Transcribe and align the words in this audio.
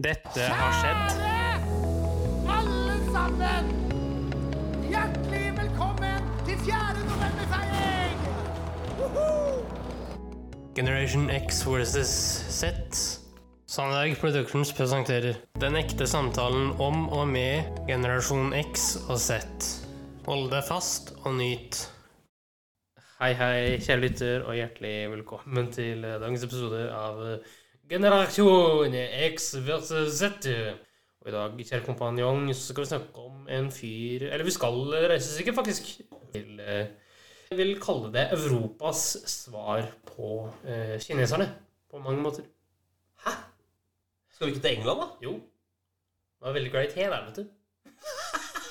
Dette 0.00 0.40
har 0.40 0.70
skjedd. 0.72 1.18
Kjære 1.20 2.54
alle 2.54 2.94
sammen! 3.12 3.66
Hjertelig 4.88 5.50
velkommen 5.58 6.30
til 6.46 6.56
4. 6.64 6.78
novemberfeiring! 7.10 8.22
Generation 10.72 11.28
X 11.28 11.60
versus 11.68 12.08
Z. 12.48 12.64
Sandberg 13.68 14.16
Productions 14.16 14.72
presenterer 14.72 15.36
Den 15.60 15.76
ekte 15.76 16.08
samtalen 16.08 16.72
om 16.80 17.10
og 17.12 17.28
med 17.28 17.84
generasjon 17.84 18.56
X 18.72 18.96
og 19.12 19.20
Z. 19.20 19.44
Hold 20.24 20.48
deg 20.54 20.64
fast 20.72 21.12
og 21.26 21.36
nyt. 21.36 21.84
Hei, 23.20 23.34
hei, 23.36 23.76
kjære 23.76 24.00
lytter, 24.08 24.48
og 24.48 24.56
hjertelig 24.56 25.10
velkommen 25.18 25.68
til 25.68 26.00
dagens 26.00 26.48
episode 26.48 26.88
av 26.96 27.44
Generasjon 27.92 28.94
X 29.34 29.50
versus 29.66 30.14
Z. 30.16 30.46
Og 31.20 31.28
i 31.28 31.32
dag, 31.34 31.58
kjære 31.60 31.84
kompanjong, 31.84 32.46
så 32.56 32.70
skal 32.72 32.86
vi 32.86 32.88
snakke 32.88 33.20
om 33.20 33.48
en 33.52 33.66
fyr 33.70 34.22
Eller 34.30 34.46
vi 34.48 34.54
skal 34.54 34.78
reise 35.10 35.28
sikkert, 35.34 35.58
faktisk. 35.58 35.90
Til 36.32 36.60
eh, 36.60 36.86
Jeg 37.50 37.58
vil 37.58 37.74
kalle 37.82 38.08
det 38.14 38.30
Europas 38.32 39.02
svar 39.28 39.84
på 40.08 40.30
eh, 40.64 40.96
kineserne. 41.04 41.50
På 41.90 42.00
mange 42.00 42.22
måter. 42.22 42.46
Hæ? 43.26 43.34
Skal 44.32 44.46
vi 44.46 44.54
ikke 44.54 44.62
til 44.68 44.78
England, 44.78 45.00
da? 45.02 45.08
Jo. 45.22 45.32
Det 45.32 46.48
var 46.48 46.56
veldig 46.56 46.72
greit 46.72 46.96
her, 46.96 47.10
der, 47.10 47.26
vet 47.26 47.36
du. 47.36 47.44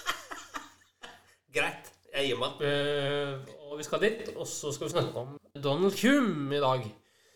Greit, 1.59 1.93
jeg 2.15 2.31
gir 2.31 2.41
meg. 2.41 2.65
Eh, 2.65 3.53
og 3.69 3.77
vi 3.77 3.85
skal 3.85 4.01
dit, 4.01 4.33
og 4.35 4.47
så 4.47 4.73
skal 4.73 4.89
vi 4.89 4.95
snakke 4.97 5.13
om 5.13 5.37
Donald 5.63 6.01
Hume 6.01 6.57
i 6.57 6.65
dag. 6.65 6.89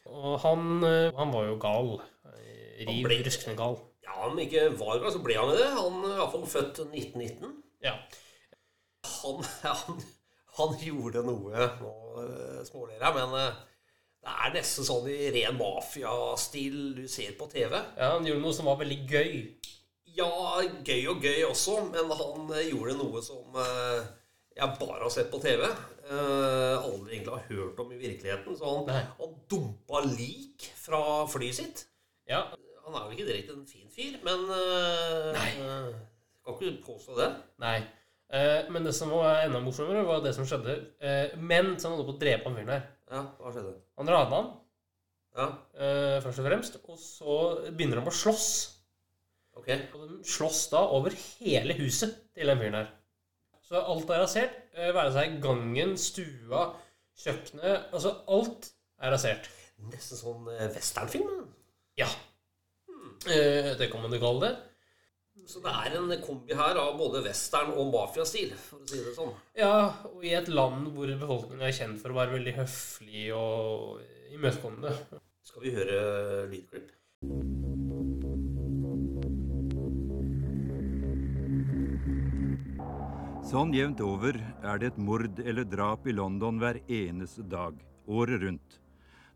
Og 0.05 0.39
han, 0.43 0.83
eh, 0.85 1.11
han 1.17 1.33
var 1.33 1.47
jo 1.49 1.59
gal. 1.61 1.91
Eh, 2.31 2.85
Riv 2.87 3.09
ruskende 3.25 3.57
gal. 3.59 3.79
Ja, 4.05 4.17
om 4.27 4.39
ikke 4.39 4.69
var 4.79 4.99
gal, 5.01 5.13
så 5.13 5.21
ble 5.25 5.37
han 5.39 5.53
det. 5.55 5.69
Han 5.77 6.01
er 6.05 6.17
iallfall 6.19 6.45
født 6.49 6.83
1919. 6.87 7.55
Ja. 7.85 7.95
Han, 9.21 9.45
han, 9.63 10.03
han 10.57 10.75
gjorde 10.81 11.21
noe 11.25 11.69
Nå 11.77 11.93
uh, 12.17 12.61
småler 12.65 12.99
jeg, 12.99 13.15
men 13.17 13.33
eh, 13.39 13.63
det 14.25 14.35
er 14.41 14.53
nesten 14.55 14.87
sånn 14.87 15.07
i 15.11 15.29
ren 15.35 15.57
mafiastil 15.59 16.77
du 16.97 17.03
ser 17.11 17.35
på 17.37 17.45
TV. 17.51 17.75
ja, 17.75 18.13
han 18.15 18.25
gjorde 18.25 18.41
noe 18.41 18.55
som 18.57 18.69
var 18.69 18.79
veldig 18.79 19.01
gøy. 19.09 19.35
Ja, 20.15 20.29
gøy 20.87 21.09
og 21.11 21.25
gøy 21.25 21.43
også, 21.49 21.75
men 21.91 22.13
han 22.21 22.53
eh, 22.55 22.69
gjorde 22.71 22.95
noe 22.97 23.21
som 23.25 23.59
eh, 23.61 24.07
jeg 24.55 24.77
bare 24.79 25.03
har 25.03 25.13
sett 25.13 25.29
på 25.33 25.41
TV. 25.43 25.67
Eh, 26.05 26.75
aldri 26.85 27.15
egentlig 27.17 27.33
har 27.33 27.45
hørt 27.49 27.79
om 27.83 27.91
i 27.91 27.99
virkeligheten. 27.99 28.57
Så 28.57 28.65
han, 28.71 28.85
Nei. 28.89 29.03
han 29.19 29.35
dumpa 29.51 30.01
lik 30.07 30.69
fra 30.79 31.01
flyet 31.31 31.59
sitt. 31.61 31.85
Ja, 32.29 32.45
Han 32.85 32.93
er 32.93 33.05
jo 33.07 33.15
ikke 33.15 33.25
direkte 33.31 33.53
en 33.57 33.65
fin 33.65 33.87
fyr, 33.89 34.19
men 34.25 34.43
eh, 34.53 35.31
Nei. 35.33 35.51
Kan 36.45 36.57
ikke 36.61 36.83
påstå 36.85 37.15
det. 37.17 37.31
nei. 37.61 37.79
Eh, 38.33 38.67
men 38.73 38.85
det 38.85 38.93
som 38.97 39.09
var 39.13 39.43
enda 39.45 39.59
morsommere, 39.61 40.03
var 40.05 40.21
det 40.21 40.35
som 40.37 40.45
skjedde. 40.45 40.75
Eh, 41.01 41.33
men 41.37 41.75
så 41.79 41.89
han 41.89 41.97
holdt 41.97 42.09
på 42.11 42.15
å 42.15 42.21
drepe 42.21 42.45
han 42.49 42.57
fyren 42.57 42.71
her. 42.75 42.85
Ja, 43.09 43.23
hva 43.39 43.53
skjedde? 43.53 43.73
Han 43.97 44.09
rana 44.13 44.29
han, 44.35 44.51
Ja, 45.35 45.47
eh, 45.77 46.17
først 46.23 46.39
og 46.41 46.45
fremst. 46.47 46.77
Og 46.89 46.99
så 47.01 47.35
begynner 47.75 47.99
de 48.01 48.05
å 48.09 48.13
slåss. 48.13 48.47
ok. 49.57 49.69
Og 49.97 50.05
de 50.09 50.19
slåss 50.35 50.61
da 50.71 50.83
over 50.93 51.13
hele 51.39 51.73
huset 51.81 52.13
til 52.35 52.47
den 52.53 52.61
fyren 52.61 52.77
her. 52.81 52.91
Så 53.65 53.81
alt 53.81 54.09
er 54.13 54.21
rasert. 54.21 54.61
Eh, 54.75 54.91
Være 54.95 55.11
seg 55.15 55.39
gangen, 55.43 55.95
stua, 55.99 56.67
kjøkkenet 57.23 57.91
Altså 57.95 58.13
alt 58.35 58.69
er 59.01 59.11
rasert. 59.15 59.49
Nesten 59.91 60.19
sånn 60.19 60.47
eh, 60.53 60.69
westernfilm. 60.75 61.43
Ja. 61.99 62.07
Eh, 63.27 63.73
Det 63.79 63.89
kan 63.91 64.03
man 64.03 64.13
jo 64.15 64.21
kalle 64.23 64.49
det. 64.49 64.55
Så 65.45 65.59
det 65.61 65.69
er 65.69 65.97
en 65.99 66.13
kombi 66.23 66.55
her 66.57 66.77
av 66.79 66.95
både 66.97 67.19
western 67.25 67.73
og 67.75 67.91
mafiastil, 67.93 68.53
for 68.57 68.81
å 68.81 68.87
si 68.89 69.01
det 69.03 69.11
sånn. 69.13 69.33
Ja, 69.59 69.91
og 70.07 70.23
i 70.25 70.31
et 70.33 70.47
land 70.49 70.87
hvor 70.95 71.11
befolkningen 71.11 71.67
er 71.67 71.75
kjent 71.75 71.99
for 72.01 72.13
å 72.13 72.17
være 72.17 72.37
veldig 72.37 72.55
høflig 72.55 73.27
og 73.35 73.99
imøtekommende. 74.33 74.95
Skal 75.45 75.67
vi 75.67 75.75
høre 75.75 75.99
lydklipp? 76.49 76.89
Sånn 83.45 83.75
jevnt 83.77 83.99
over 84.01 84.39
er 84.65 84.79
det 84.81 84.87
et 84.89 84.95
mord 84.97 85.37
eller 85.37 85.67
drap 85.69 86.07
i 86.09 86.13
London 86.17 86.57
hver 86.57 86.79
eneste 86.89 87.43
dag, 87.45 87.77
året 88.09 88.41
rundt. 88.41 88.79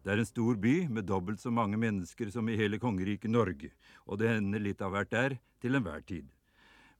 Det 0.01 0.09
er 0.09 0.21
en 0.23 0.25
stor 0.25 0.57
by 0.57 0.87
med 0.89 1.05
dobbelt 1.05 1.37
så 1.37 1.51
mange 1.53 1.77
mennesker 1.77 2.31
som 2.33 2.49
i 2.49 2.55
hele 2.57 2.79
kongeriket 2.81 3.29
Norge, 3.29 3.69
og 4.09 4.17
det 4.17 4.31
hender 4.31 4.63
litt 4.65 4.81
av 4.81 4.95
hvert 4.95 5.11
der 5.13 5.35
til 5.61 5.77
enhver 5.77 6.01
tid. 6.09 6.25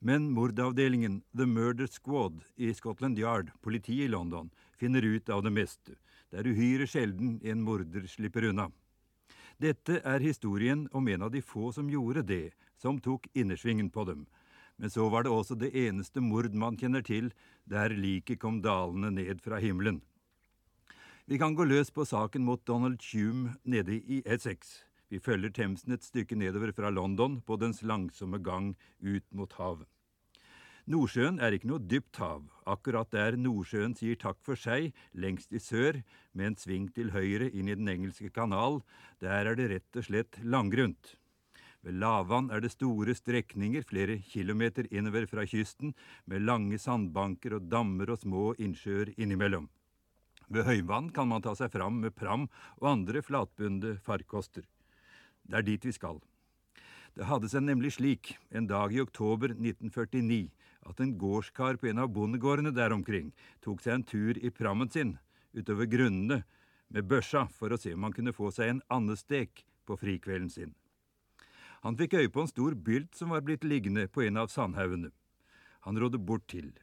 Men 0.06 0.30
mordavdelingen 0.36 1.24
The 1.34 1.50
Murder 1.50 1.90
Squad 1.90 2.44
i 2.62 2.70
Scotland 2.78 3.18
Yard, 3.18 3.50
politiet 3.66 4.06
i 4.06 4.14
London, 4.14 4.52
finner 4.78 5.02
ut 5.02 5.34
av 5.34 5.42
det 5.42 5.56
meste. 5.56 5.98
Det 6.30 6.44
er 6.44 6.52
uhyre 6.54 6.86
sjelden 6.86 7.40
en 7.42 7.66
morder 7.66 8.06
slipper 8.06 8.52
unna. 8.52 8.70
Dette 9.58 9.98
er 10.06 10.22
historien 10.22 10.86
om 10.94 11.10
en 11.10 11.26
av 11.26 11.34
de 11.34 11.42
få 11.42 11.74
som 11.74 11.90
gjorde 11.90 12.22
det, 12.22 12.52
som 12.78 13.02
tok 13.02 13.26
innersvingen 13.34 13.90
på 13.90 14.06
dem. 14.14 14.28
Men 14.80 14.90
så 14.90 15.10
var 15.12 15.26
det 15.28 15.34
også 15.36 15.58
det 15.60 15.74
eneste 15.76 16.24
mord 16.24 16.54
man 16.56 16.78
kjenner 16.80 17.04
til 17.04 17.34
der 17.70 17.92
liket 17.92 18.40
kom 18.40 18.62
dalende 18.64 19.12
ned 19.12 19.44
fra 19.44 19.60
himmelen. 19.60 20.00
Vi 21.30 21.38
kan 21.38 21.54
gå 21.54 21.68
løs 21.68 21.92
på 21.94 22.08
saken 22.08 22.42
mot 22.48 22.64
Donald 22.66 23.04
Hume 23.12 23.54
nede 23.64 24.00
i 24.00 24.24
Essex. 24.26 24.80
Vi 25.10 25.20
følger 25.20 25.52
Themsen 25.54 25.94
et 25.94 26.06
stykke 26.06 26.38
nedover 26.40 26.72
fra 26.74 26.90
London 26.90 27.42
på 27.46 27.58
dens 27.62 27.84
langsomme 27.84 28.40
gang 28.42 28.72
ut 29.02 29.28
mot 29.36 29.54
havet. 29.60 29.86
Nordsjøen 30.90 31.38
er 31.38 31.54
ikke 31.54 31.70
noe 31.70 31.86
dypt 31.86 32.18
hav, 32.18 32.48
akkurat 32.66 33.12
der 33.14 33.36
Nordsjøen 33.38 33.94
sier 33.94 34.18
takk 34.18 34.40
for 34.42 34.58
seg, 34.58 34.90
lengst 35.14 35.54
i 35.54 35.62
sør, 35.62 36.00
med 36.34 36.48
en 36.48 36.58
sving 36.58 36.88
til 36.96 37.12
høyre 37.14 37.52
inn 37.52 37.70
i 37.70 37.78
Den 37.78 37.92
engelske 37.94 38.32
kanal, 38.34 38.82
der 39.22 39.52
er 39.52 39.60
det 39.60 39.70
rett 39.70 40.02
og 40.02 40.08
slett 40.08 40.42
langgrunt. 40.42 41.19
Ved 41.86 41.96
lavvann 41.96 42.50
er 42.52 42.60
det 42.60 42.74
store 42.74 43.14
strekninger 43.16 43.86
flere 43.88 44.18
kilometer 44.20 44.88
innover 44.92 45.28
fra 45.32 45.46
kysten, 45.48 45.94
med 46.26 46.44
lange 46.44 46.78
sandbanker 46.78 47.56
og 47.56 47.70
dammer 47.72 48.12
og 48.12 48.20
små 48.20 48.52
innsjøer 48.60 49.14
innimellom. 49.16 49.70
Ved 50.50 50.66
høyvann 50.66 51.12
kan 51.14 51.30
man 51.30 51.46
ta 51.46 51.54
seg 51.56 51.72
fram 51.72 52.02
med 52.04 52.16
pram 52.18 52.48
og 52.82 52.90
andre 52.92 53.22
flatbunde 53.24 53.96
farkoster. 54.04 54.66
Det 55.46 55.62
er 55.62 55.66
dit 55.66 55.86
vi 55.86 55.94
skal. 55.96 56.20
Det 57.16 57.28
hadde 57.30 57.50
seg 57.52 57.64
nemlig 57.66 57.94
slik 57.96 58.34
en 58.56 58.68
dag 58.68 58.94
i 58.94 59.02
oktober 59.02 59.54
1949 59.56 60.50
at 60.90 61.02
en 61.04 61.16
gårdskar 61.22 61.80
på 61.80 61.90
en 61.92 62.02
av 62.04 62.12
bondegårdene 62.16 62.74
der 62.76 62.94
omkring 62.96 63.32
tok 63.66 63.82
seg 63.84 63.96
en 63.96 64.08
tur 64.08 64.38
i 64.38 64.52
prammen 64.52 64.92
sin 64.92 65.18
utover 65.54 65.90
grunnene 65.90 66.44
med 66.90 67.08
børsa 67.10 67.48
for 67.54 67.72
å 67.72 67.80
se 67.80 67.94
om 67.94 68.06
han 68.08 68.16
kunne 68.16 68.36
få 68.36 68.52
seg 68.54 68.74
en 68.74 68.86
andestek 68.94 69.66
på 69.86 69.98
frikvelden 70.00 70.50
sin. 70.54 70.74
Han 71.86 71.96
fikk 72.00 72.18
øye 72.20 72.32
på 72.34 72.44
en 72.44 72.52
stor 72.52 72.76
bylt 72.76 73.16
som 73.16 73.32
var 73.34 73.44
blitt 73.48 73.64
liggende 73.64 74.08
på 74.12 74.26
en 74.26 74.38
av 74.42 74.52
sandhaugene. 74.52 75.12
Han 75.88 76.00
rådde 76.00 76.20
bort 76.20 76.48
til. 76.52 76.74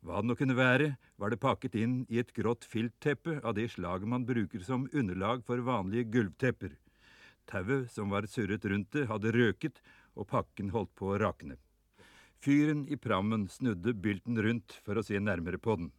Hva 0.00 0.22
det 0.22 0.30
nå 0.30 0.36
kunne 0.38 0.56
være, 0.56 0.94
var 1.20 1.32
det 1.32 1.42
pakket 1.42 1.76
inn 1.76 1.96
i 2.08 2.20
et 2.22 2.32
grått 2.32 2.64
filtteppe 2.64 3.36
av 3.44 3.54
det 3.58 3.68
slaget 3.74 4.08
man 4.08 4.24
bruker 4.24 4.64
som 4.64 4.88
underlag 4.96 5.44
for 5.44 5.60
vanlige 5.60 6.08
gulvtepper. 6.14 6.78
Tauet 7.50 7.90
som 7.92 8.08
var 8.12 8.28
surret 8.30 8.64
rundt 8.64 8.94
det, 8.96 9.08
hadde 9.10 9.34
røket, 9.36 9.82
og 10.16 10.28
pakken 10.30 10.72
holdt 10.72 10.94
på 10.96 11.12
å 11.12 11.18
rakne. 11.20 11.58
Fyren 12.40 12.86
i 12.88 12.96
prammen 12.96 13.44
snudde 13.52 13.92
bylten 13.92 14.40
rundt 14.40 14.78
for 14.86 14.96
å 14.96 15.04
se 15.04 15.20
nærmere 15.20 15.60
på 15.60 15.76
den. 15.76 15.90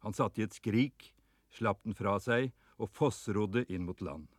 Han 0.00 0.16
satte 0.16 0.40
i 0.40 0.46
et 0.46 0.56
skrik, 0.56 1.12
slapp 1.52 1.82
den 1.84 1.96
fra 1.96 2.16
seg 2.22 2.54
og 2.80 2.88
fossrodde 2.96 3.66
inn 3.68 3.84
mot 3.84 4.00
land. 4.00 4.30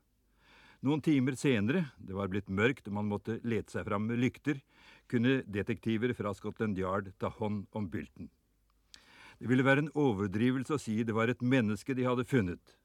Noen 0.85 1.01
timer 1.01 1.33
senere, 1.33 1.87
det 1.97 2.13
var 2.13 2.29
blitt 2.29 2.51
mørkt 2.53 2.85
og 2.89 2.97
man 2.99 3.07
måtte 3.09 3.39
lete 3.41 3.73
seg 3.73 3.87
fram 3.87 4.05
med 4.05 4.19
lykter, 4.21 4.59
kunne 5.09 5.39
detektiver 5.49 6.13
fra 6.13 6.33
Scotland 6.37 6.77
Yard 6.77 7.09
ta 7.17 7.31
hånd 7.33 7.65
om 7.73 7.87
bylten. 7.89 8.29
Det 9.37 9.49
ville 9.49 9.65
være 9.65 9.85
en 9.85 9.93
overdrivelse 9.97 10.75
å 10.75 10.81
si 10.81 10.99
det 11.05 11.15
var 11.17 11.31
et 11.31 11.41
menneske 11.41 11.95
de 11.97 12.05
hadde 12.05 12.27
funnet. 12.29 12.75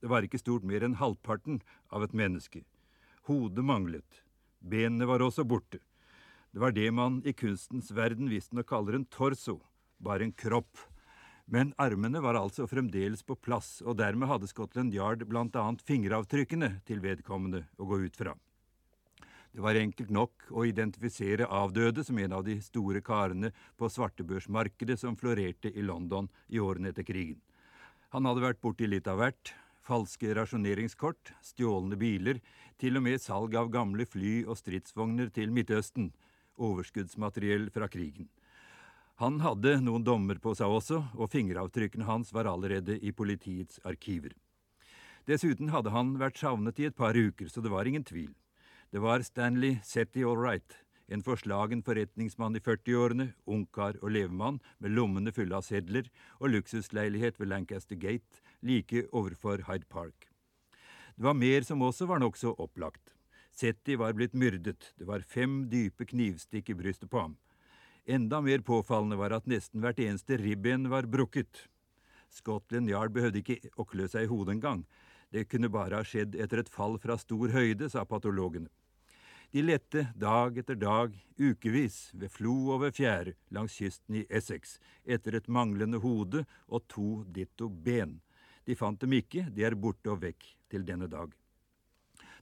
Det 0.00 0.08
var 0.08 0.24
ikke 0.24 0.40
stort 0.40 0.64
mer 0.66 0.84
enn 0.84 0.96
halvparten 1.00 1.60
av 1.92 2.04
et 2.06 2.16
menneske. 2.16 2.64
Hodet 3.28 3.64
manglet. 3.64 4.22
Benene 4.60 5.06
var 5.08 5.24
også 5.24 5.44
borte. 5.44 5.80
Det 6.52 6.60
var 6.60 6.72
det 6.76 6.88
man 6.92 7.20
i 7.24 7.32
kunstens 7.36 7.92
verden 7.96 8.28
visstnok 8.32 8.68
kaller 8.68 8.96
en 8.96 9.06
torso, 9.08 9.60
bare 10.00 10.26
en 10.26 10.34
kropp. 10.36 10.72
Men 11.46 11.74
armene 11.78 12.20
var 12.22 12.38
altså 12.38 12.68
fremdeles 12.70 13.24
på 13.26 13.36
plass, 13.36 13.80
og 13.82 13.98
dermed 13.98 14.30
hadde 14.30 14.48
Scotland 14.48 14.94
Yard 14.94 15.24
annet 15.26 15.82
fingeravtrykkene 15.82 16.80
til 16.86 17.02
vedkommende 17.02 17.66
å 17.78 17.88
gå 17.88 18.04
ut 18.06 18.16
fra. 18.16 18.36
Det 19.52 19.60
var 19.60 19.76
enkelt 19.76 20.08
nok 20.08 20.46
å 20.50 20.64
identifisere 20.64 21.44
avdøde 21.44 22.04
som 22.04 22.18
en 22.18 22.32
av 22.32 22.44
de 22.46 22.56
store 22.64 23.02
karene 23.04 23.50
på 23.76 23.90
svartebørsmarkedet 23.92 24.96
som 25.00 25.16
florerte 25.16 25.68
i 25.68 25.84
London 25.84 26.30
i 26.48 26.60
årene 26.62 26.88
etter 26.88 27.04
krigen. 27.04 27.42
Han 28.16 28.24
hadde 28.28 28.44
vært 28.46 28.62
borti 28.64 28.88
litt 28.88 29.08
av 29.08 29.20
hvert, 29.20 29.52
falske 29.84 30.32
rasjoneringskort, 30.38 31.34
stjålne 31.44 31.98
biler, 32.00 32.40
til 32.80 32.96
og 32.96 33.04
med 33.04 33.20
salg 33.20 33.56
av 33.58 33.68
gamle 33.72 34.06
fly 34.08 34.42
og 34.46 34.56
stridsvogner 34.56 35.28
til 35.34 35.52
Midtøsten, 35.52 36.12
overskuddsmateriell 36.56 37.68
fra 37.74 37.88
krigen. 37.92 38.30
Han 39.20 39.40
hadde 39.44 39.76
noen 39.84 40.04
dommer 40.04 40.38
på 40.40 40.54
seg 40.56 40.72
også, 40.72 41.02
og 41.14 41.30
fingeravtrykkene 41.32 42.08
hans 42.08 42.32
var 42.32 42.48
allerede 42.48 42.96
i 42.96 43.12
politiets 43.12 43.80
arkiver. 43.84 44.32
Dessuten 45.28 45.70
hadde 45.70 45.92
han 45.94 46.16
vært 46.18 46.40
savnet 46.40 46.80
i 46.80 46.88
et 46.88 46.96
par 46.98 47.14
uker, 47.14 47.50
så 47.52 47.62
det 47.62 47.70
var 47.70 47.86
ingen 47.86 48.04
tvil. 48.04 48.32
Det 48.90 49.00
var 49.00 49.22
Stanley 49.22 49.78
Setty 49.86 50.24
Allright, 50.26 50.80
en 51.12 51.22
forslagen 51.22 51.82
forretningsmann 51.84 52.56
i 52.56 52.62
40-årene, 52.64 53.28
ungkar 53.46 53.98
og 54.00 54.14
levemann 54.16 54.60
med 54.80 54.96
lommene 54.96 55.32
fulle 55.34 55.58
av 55.58 55.66
sedler 55.66 56.08
og 56.40 56.54
luksusleilighet 56.54 57.38
ved 57.40 57.52
Lancaster 57.52 57.96
Gate, 58.00 58.42
like 58.62 59.06
overfor 59.12 59.66
Hyde 59.68 59.88
Park. 59.92 60.28
Det 61.16 61.24
var 61.28 61.36
mer 61.36 61.62
som 61.68 61.84
også 61.84 62.08
var 62.08 62.22
nokså 62.22 62.54
opplagt. 62.58 63.14
Setty 63.52 63.98
var 64.00 64.16
blitt 64.16 64.32
myrdet, 64.32 64.94
det 64.96 65.06
var 65.06 65.22
fem 65.28 65.66
dype 65.68 66.08
knivstikk 66.08 66.72
i 66.72 66.78
brystet 66.78 67.12
på 67.12 67.20
ham. 67.20 67.36
Enda 68.04 68.40
mer 68.40 68.58
påfallende 68.58 69.16
var 69.16 69.30
at 69.36 69.46
nesten 69.46 69.82
hvert 69.82 70.00
eneste 70.02 70.36
ribben 70.40 70.88
var 70.90 71.06
brukket. 71.06 71.68
Scotland 72.30 72.90
Yard 72.90 73.12
behøvde 73.14 73.42
ikke 73.42 73.70
å 73.78 73.86
klø 73.86 74.08
seg 74.10 74.26
i 74.26 74.30
hodet 74.30 74.56
engang. 74.56 74.82
Det 75.30 75.46
kunne 75.48 75.70
bare 75.72 76.00
ha 76.00 76.06
skjedd 76.06 76.34
etter 76.34 76.64
et 76.64 76.72
fall 76.72 76.98
fra 77.00 77.16
stor 77.20 77.52
høyde, 77.54 77.88
sa 77.88 78.02
patologene. 78.04 78.68
De 79.52 79.62
lette 79.62 80.06
dag 80.16 80.56
etter 80.58 80.78
dag, 80.80 81.12
ukevis, 81.36 82.10
ved 82.16 82.32
flo 82.32 82.54
og 82.72 82.82
ved 82.86 82.96
fjære 82.96 83.34
langs 83.52 83.76
kysten 83.76 84.22
i 84.22 84.26
Essex, 84.32 84.78
etter 85.04 85.36
et 85.36 85.48
manglende 85.48 86.00
hode 86.00 86.46
og 86.68 86.86
to 86.88 87.22
ditto 87.28 87.68
ben. 87.68 88.18
De 88.64 88.74
fant 88.78 88.98
dem 88.98 89.12
ikke, 89.12 89.44
de 89.52 89.66
er 89.68 89.76
borte 89.76 90.10
og 90.10 90.22
vekk 90.24 90.48
til 90.72 90.88
denne 90.88 91.08
dag. 91.12 91.30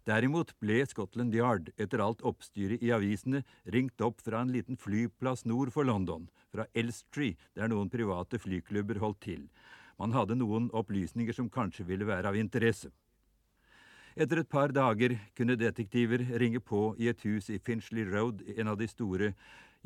Derimot 0.09 0.55
ble 0.61 0.81
Scotland 0.89 1.35
Yard 1.37 1.69
etter 1.77 2.01
alt 2.01 2.23
oppstyret 2.25 2.83
i 2.83 2.93
avisene 2.95 3.43
ringt 3.75 4.01
opp 4.01 4.23
fra 4.25 4.41
en 4.41 4.53
liten 4.53 4.79
flyplass 4.81 5.45
nord 5.45 5.73
for 5.75 5.85
London, 5.85 6.29
fra 6.49 6.65
Elstree, 6.73 7.37
der 7.55 7.69
noen 7.69 7.93
private 7.93 8.41
flyklubber 8.41 9.03
holdt 9.03 9.21
til. 9.27 9.45
Man 10.01 10.17
hadde 10.17 10.39
noen 10.41 10.71
opplysninger 10.73 11.37
som 11.37 11.53
kanskje 11.53 11.85
ville 11.85 12.09
være 12.09 12.33
av 12.33 12.39
interesse. 12.41 12.89
Etter 14.17 14.41
et 14.41 14.51
par 14.51 14.73
dager 14.75 15.19
kunne 15.37 15.59
detektiver 15.61 16.25
ringe 16.41 16.61
på 16.65 16.95
i 16.99 17.11
et 17.13 17.21
hus 17.29 17.51
i 17.53 17.61
Finchley 17.61 18.09
Road, 18.09 18.43
en 18.57 18.73
av 18.73 18.81
de 18.81 18.89
store 18.91 19.35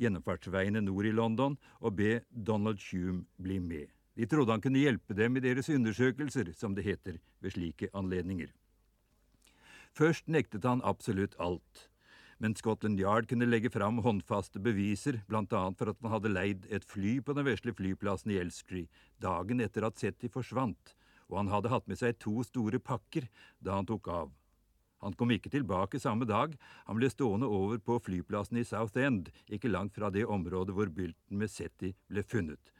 gjennomfartsveiene 0.00 0.80
nord 0.80 1.10
i 1.10 1.12
London, 1.14 1.58
og 1.82 1.98
be 1.98 2.20
Donald 2.30 2.80
Hume 2.90 3.26
bli 3.36 3.58
med. 3.60 3.90
De 4.14 4.26
trodde 4.30 4.54
han 4.54 4.62
kunne 4.62 4.78
hjelpe 4.78 5.14
dem 5.18 5.36
i 5.36 5.42
deres 5.42 5.68
undersøkelser, 5.68 6.54
som 6.54 6.74
det 6.74 6.86
heter 6.86 7.18
ved 7.42 7.54
slike 7.54 7.90
anledninger. 7.92 8.52
Først 9.94 10.26
nektet 10.26 10.66
han 10.66 10.82
absolutt 10.84 11.38
alt 11.38 11.88
men 12.44 12.54
Scotland 12.58 13.00
Yard 13.00 13.28
kunne 13.30 13.46
legge 13.48 13.70
fram 13.72 14.00
håndfaste 14.04 14.60
beviser, 14.62 15.20
blant 15.30 15.52
annet 15.56 15.78
for 15.80 15.92
at 15.92 16.00
han 16.02 16.12
hadde 16.12 16.32
leid 16.32 16.66
et 16.68 16.84
fly 16.84 17.16
på 17.24 17.32
den 17.36 17.46
vesle 17.46 17.72
flyplassen 17.76 18.34
i 18.34 18.40
Elstree 18.42 18.88
dagen 19.22 19.62
etter 19.64 19.86
at 19.86 20.00
Setty 20.00 20.28
forsvant, 20.32 20.94
og 21.30 21.38
han 21.40 21.52
hadde 21.52 21.72
hatt 21.72 21.88
med 21.88 22.00
seg 22.00 22.18
to 22.20 22.42
store 22.46 22.80
pakker 22.82 23.28
da 23.64 23.78
han 23.78 23.88
tok 23.88 24.10
av. 24.12 24.32
Han 25.04 25.16
kom 25.16 25.32
ikke 25.34 25.52
tilbake 25.52 26.00
samme 26.00 26.28
dag, 26.28 26.54
han 26.84 27.00
ble 27.00 27.10
stående 27.12 27.48
over 27.48 27.80
på 27.80 27.98
flyplassen 28.04 28.60
i 28.60 28.68
South 28.68 28.96
End, 29.00 29.28
ikke 29.48 29.72
langt 29.72 29.96
fra 29.96 30.08
det 30.12 30.24
området 30.24 30.76
hvor 30.76 30.92
bylten 30.92 31.40
med 31.40 31.52
Setty 31.52 31.92
ble 32.08 32.24
funnet. 32.24 32.73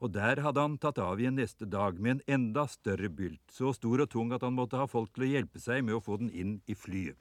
Og 0.00 0.12
der 0.12 0.42
hadde 0.44 0.60
han 0.60 0.76
tatt 0.80 0.98
av 1.00 1.20
igjen 1.20 1.38
neste 1.40 1.68
dag 1.68 2.00
med 2.00 2.18
en 2.18 2.24
enda 2.38 2.66
større 2.68 3.08
bylt, 3.08 3.44
så 3.52 3.72
stor 3.76 4.04
og 4.04 4.10
tung 4.12 4.34
at 4.36 4.44
han 4.44 4.56
måtte 4.56 4.80
ha 4.80 4.88
folk 4.90 5.14
til 5.14 5.24
å 5.26 5.30
hjelpe 5.30 5.62
seg 5.62 5.84
med 5.86 5.96
å 5.96 6.02
få 6.04 6.18
den 6.20 6.32
inn 6.32 6.58
i 6.68 6.76
flyet. 6.76 7.16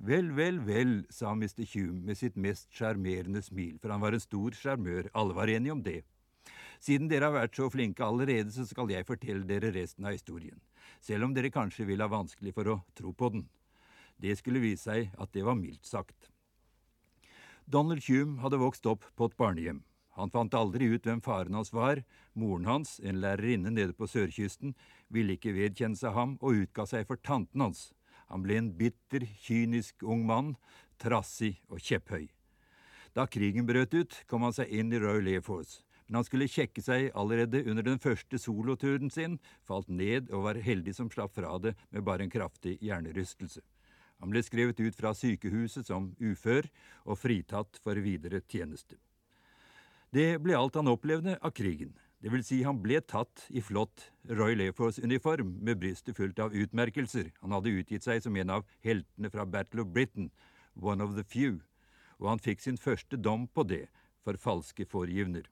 Vel, 0.00 0.30
vel, 0.32 0.62
vel, 0.64 0.92
sa 1.12 1.34
Mr. 1.36 1.66
Hume 1.74 2.06
med 2.08 2.16
sitt 2.16 2.36
mest 2.40 2.70
sjarmerende 2.72 3.42
smil, 3.44 3.76
for 3.82 3.92
han 3.92 4.00
var 4.00 4.16
en 4.16 4.22
stor 4.22 4.56
sjarmør, 4.56 5.10
alle 5.12 5.36
var 5.36 5.52
enige 5.52 5.74
om 5.76 5.82
det. 5.84 6.00
Siden 6.80 7.10
dere 7.10 7.28
har 7.28 7.36
vært 7.36 7.58
så 7.58 7.68
flinke 7.68 8.04
allerede, 8.06 8.48
så 8.54 8.64
skal 8.64 8.88
jeg 8.88 9.04
fortelle 9.04 9.44
dere 9.44 9.74
resten 9.74 10.08
av 10.08 10.16
historien, 10.16 10.56
selv 11.04 11.28
om 11.28 11.34
dere 11.36 11.52
kanskje 11.52 11.84
vil 11.88 12.00
ha 12.00 12.08
vanskelig 12.08 12.54
for 12.56 12.72
å 12.72 12.78
tro 12.96 13.12
på 13.12 13.28
den. 13.36 13.44
Det 14.20 14.38
skulle 14.40 14.64
vise 14.64 14.88
seg 14.88 15.12
at 15.20 15.32
det 15.36 15.44
var 15.44 15.60
mildt 15.60 15.84
sagt. 15.84 16.30
Donald 17.68 18.00
Hume 18.08 18.40
hadde 18.40 18.58
vokst 18.60 18.88
opp 18.88 19.04
på 19.16 19.28
et 19.28 19.36
barnehjem. 19.36 19.84
Han 20.20 20.32
fant 20.32 20.54
aldri 20.54 20.90
ut 20.92 21.06
hvem 21.08 21.22
faren 21.24 21.56
hans 21.56 21.72
var. 21.72 22.02
Moren 22.36 22.68
hans, 22.68 22.98
en 23.00 23.22
lærerinne 23.22 23.72
nede 23.72 23.96
på 23.96 24.08
sørkysten, 24.10 24.74
ville 25.08 25.38
ikke 25.38 25.56
vedkjenne 25.56 25.96
seg 25.96 26.12
ham 26.14 26.36
og 26.40 26.66
utga 26.66 26.86
seg 26.86 27.08
for 27.08 27.20
tanten 27.24 27.64
hans, 27.64 27.88
han 28.30 28.44
ble 28.44 28.60
en 28.60 28.70
bitter, 28.78 29.24
kynisk 29.42 30.04
ung 30.06 30.22
mann, 30.28 30.52
trassig 31.02 31.56
og 31.66 31.82
kjepphøy. 31.82 32.28
Da 33.16 33.24
krigen 33.26 33.66
brøt 33.66 33.94
ut, 33.96 34.20
kom 34.30 34.46
han 34.46 34.54
seg 34.54 34.70
inn 34.70 34.94
i 34.94 35.00
Royal 35.02 35.26
Air 35.32 35.42
Force, 35.42 35.82
men 36.06 36.20
han 36.20 36.26
skulle 36.28 36.50
kjekke 36.50 36.82
seg 36.84 37.08
allerede 37.18 37.64
under 37.66 37.86
den 37.86 37.98
første 38.02 38.38
soloturen 38.38 39.10
sin, 39.10 39.40
falt 39.66 39.90
ned 39.90 40.30
og 40.30 40.46
var 40.46 40.62
heldig 40.62 40.94
som 40.94 41.10
slapp 41.10 41.34
fra 41.34 41.56
det 41.58 41.74
med 41.90 42.06
bare 42.06 42.26
en 42.26 42.30
kraftig 42.30 42.76
hjernerystelse. 42.78 43.64
Han 44.22 44.30
ble 44.30 44.44
skrevet 44.46 44.78
ut 44.78 44.94
fra 44.94 45.14
sykehuset 45.16 45.90
som 45.90 46.12
ufør 46.20 46.68
og 47.08 47.18
fritatt 47.18 47.82
for 47.82 47.98
videre 47.98 48.44
tjeneste. 48.46 49.00
Det 50.10 50.40
ble 50.42 50.56
alt 50.58 50.74
han 50.74 50.90
opplevde 50.90 51.36
av 51.38 51.52
krigen. 51.54 51.92
Det 52.20 52.32
vil 52.32 52.42
si 52.44 52.58
han 52.66 52.80
ble 52.82 52.98
tatt 53.00 53.44
i 53.54 53.62
flott 53.62 54.08
Roy 54.26 54.56
Air 54.58 54.74
Force-uniform 54.74 55.52
med 55.62 55.78
brystet 55.78 56.18
fullt 56.18 56.40
av 56.42 56.54
utmerkelser. 56.56 57.30
Han 57.40 57.54
hadde 57.54 57.76
utgitt 57.78 58.04
seg 58.04 58.24
som 58.24 58.34
en 58.36 58.50
av 58.58 58.66
heltene 58.84 59.30
fra 59.30 59.46
Battle 59.46 59.84
of 59.84 59.92
Britain, 59.94 60.32
one 60.74 61.04
of 61.04 61.14
the 61.14 61.22
few, 61.22 61.60
og 62.18 62.32
han 62.32 62.42
fikk 62.42 62.60
sin 62.60 62.76
første 62.76 63.16
dom 63.16 63.46
på 63.54 63.62
det, 63.70 63.86
for 64.26 64.34
falske 64.36 64.84
foregivner. 64.84 65.46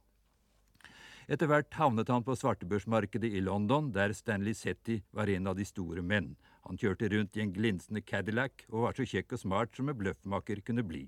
Etter 1.29 1.47
hvert 1.47 1.79
havnet 1.79 2.11
han 2.11 2.25
på 2.27 2.35
svartebørsmarkedet 2.41 3.31
i 3.31 3.45
London, 3.45 3.93
der 3.95 4.13
Stanley 4.17 4.57
Setty 4.59 4.99
var 5.15 5.31
en 5.31 5.47
av 5.47 5.57
de 5.57 5.67
store 5.69 6.03
menn. 6.03 6.35
Han 6.67 6.81
kjørte 6.81 7.13
rundt 7.15 7.39
i 7.39 7.45
en 7.45 7.55
glinsende 7.55 8.03
Cadillac 8.03 8.67
og 8.73 8.89
var 8.89 8.99
så 8.99 9.07
kjekk 9.07 9.37
og 9.37 9.43
smart 9.45 9.79
som 9.79 9.93
en 9.93 9.99
bløffmaker 10.03 10.65
kunne 10.67 10.85
bli. 10.89 11.07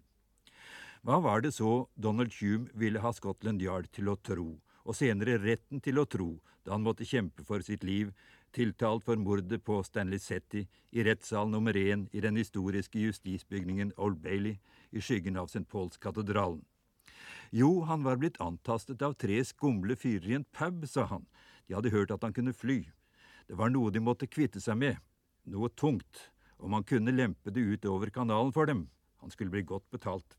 Hva 1.02 1.20
var 1.24 1.40
det 1.40 1.54
så 1.56 1.86
Donald 1.96 2.34
Hume 2.40 2.68
ville 2.74 3.00
ha 3.00 3.12
Scotland 3.12 3.62
Yard 3.62 3.88
til 3.92 4.10
å 4.12 4.18
tro? 4.20 4.60
og 4.84 4.96
senere 4.96 5.38
retten 5.40 5.80
til 5.84 6.00
å 6.00 6.06
tro 6.08 6.30
da 6.64 6.74
han 6.74 6.84
måtte 6.84 7.06
kjempe 7.08 7.44
for 7.46 7.62
sitt 7.64 7.84
liv, 7.86 8.10
tiltalt 8.54 9.04
for 9.06 9.20
mordet 9.20 9.60
på 9.64 9.78
Stanley 9.86 10.20
Setty 10.20 10.64
i 10.90 11.04
rettssal 11.06 11.50
nummer 11.50 11.76
én 11.76 12.08
i 12.12 12.22
den 12.24 12.36
historiske 12.40 12.98
justisbygningen 12.98 13.94
Old 13.96 14.20
Bailey 14.24 14.58
i 14.90 15.02
skyggen 15.04 15.38
av 15.38 15.48
St. 15.48 15.66
Pauls-katedralen. 15.70 16.64
Jo, 17.50 17.82
han 17.86 18.02
var 18.06 18.18
blitt 18.18 18.40
antastet 18.42 19.02
av 19.02 19.16
tre 19.18 19.40
skumle 19.46 19.96
fyrer 19.98 20.28
i 20.30 20.36
en 20.38 20.46
pub, 20.54 20.84
sa 20.86 21.06
han. 21.10 21.26
De 21.66 21.74
hadde 21.74 21.94
hørt 21.94 22.12
at 22.14 22.26
han 22.26 22.34
kunne 22.34 22.54
fly. 22.54 22.82
Det 23.46 23.58
var 23.58 23.70
noe 23.70 23.90
de 23.90 24.02
måtte 24.02 24.30
kvitte 24.30 24.62
seg 24.62 24.78
med, 24.78 25.00
noe 25.46 25.70
tungt, 25.70 26.30
Om 26.60 26.74
han 26.76 26.84
kunne 26.84 27.14
lempe 27.14 27.48
det 27.48 27.62
ut 27.64 27.86
over 27.88 28.10
kanalen 28.12 28.52
for 28.52 28.68
dem. 28.68 28.90
Han 29.24 29.30
skulle 29.32 29.48
bli 29.48 29.62
godt 29.64 29.86
betalt. 29.90 30.36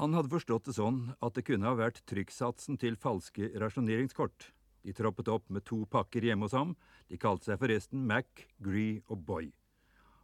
Han 0.00 0.14
hadde 0.16 0.32
forstått 0.32 0.70
det 0.70 0.72
sånn 0.78 1.00
at 1.20 1.34
det 1.36 1.44
kunne 1.44 1.68
ha 1.68 1.76
vært 1.76 2.00
trykksatsen 2.08 2.78
til 2.80 2.94
falske 2.96 3.50
rasjoneringskort. 3.60 4.46
De 4.82 4.94
troppet 4.96 5.28
opp 5.28 5.50
med 5.52 5.66
to 5.68 5.82
pakker 5.92 6.24
hjemme 6.24 6.48
hos 6.48 6.54
ham, 6.56 6.72
de 7.12 7.18
kalte 7.20 7.50
seg 7.50 7.60
forresten 7.60 8.06
Mac, 8.08 8.46
Gree 8.64 9.02
og 9.12 9.20
Boy. 9.26 9.50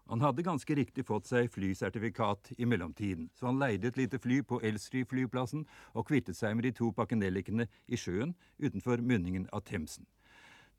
Han 0.09 0.25
hadde 0.25 0.47
ganske 0.47 0.73
riktig 0.73 1.05
fått 1.05 1.29
seg 1.29 1.51
flysertifikat 1.53 2.55
i 2.57 2.65
mellomtiden, 2.65 3.27
så 3.37 3.51
han 3.51 3.59
leide 3.61 3.91
et 3.91 3.99
lite 4.01 4.17
fly 4.25 4.39
på 4.41 4.57
Elstree-flyplassen 4.65 5.67
og 5.93 6.07
kvittet 6.09 6.39
seg 6.39 6.57
med 6.57 6.65
de 6.65 6.73
to 6.79 6.89
pakkenellikene 6.97 7.69
i 7.93 8.01
sjøen 8.01 8.33
utenfor 8.57 9.05
munningen 9.05 9.45
av 9.53 9.67
Themsen. 9.69 10.09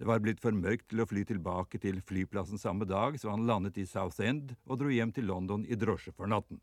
Det 0.02 0.10
var 0.10 0.24
blitt 0.24 0.42
for 0.42 0.56
mørkt 0.56 0.88
til 0.90 1.04
å 1.04 1.06
fly 1.06 1.28
tilbake 1.30 1.78
til 1.84 2.02
flyplassen 2.10 2.58
samme 2.58 2.90
dag, 2.90 3.20
så 3.22 3.30
han 3.36 3.46
landet 3.46 3.78
i 3.78 3.86
South 3.86 4.18
End 4.24 4.56
og 4.66 4.82
dro 4.82 4.90
hjem 4.90 5.14
til 5.14 5.30
London 5.30 5.68
i 5.70 5.78
drosje 5.78 6.16
for 6.18 6.32
natten. 6.32 6.58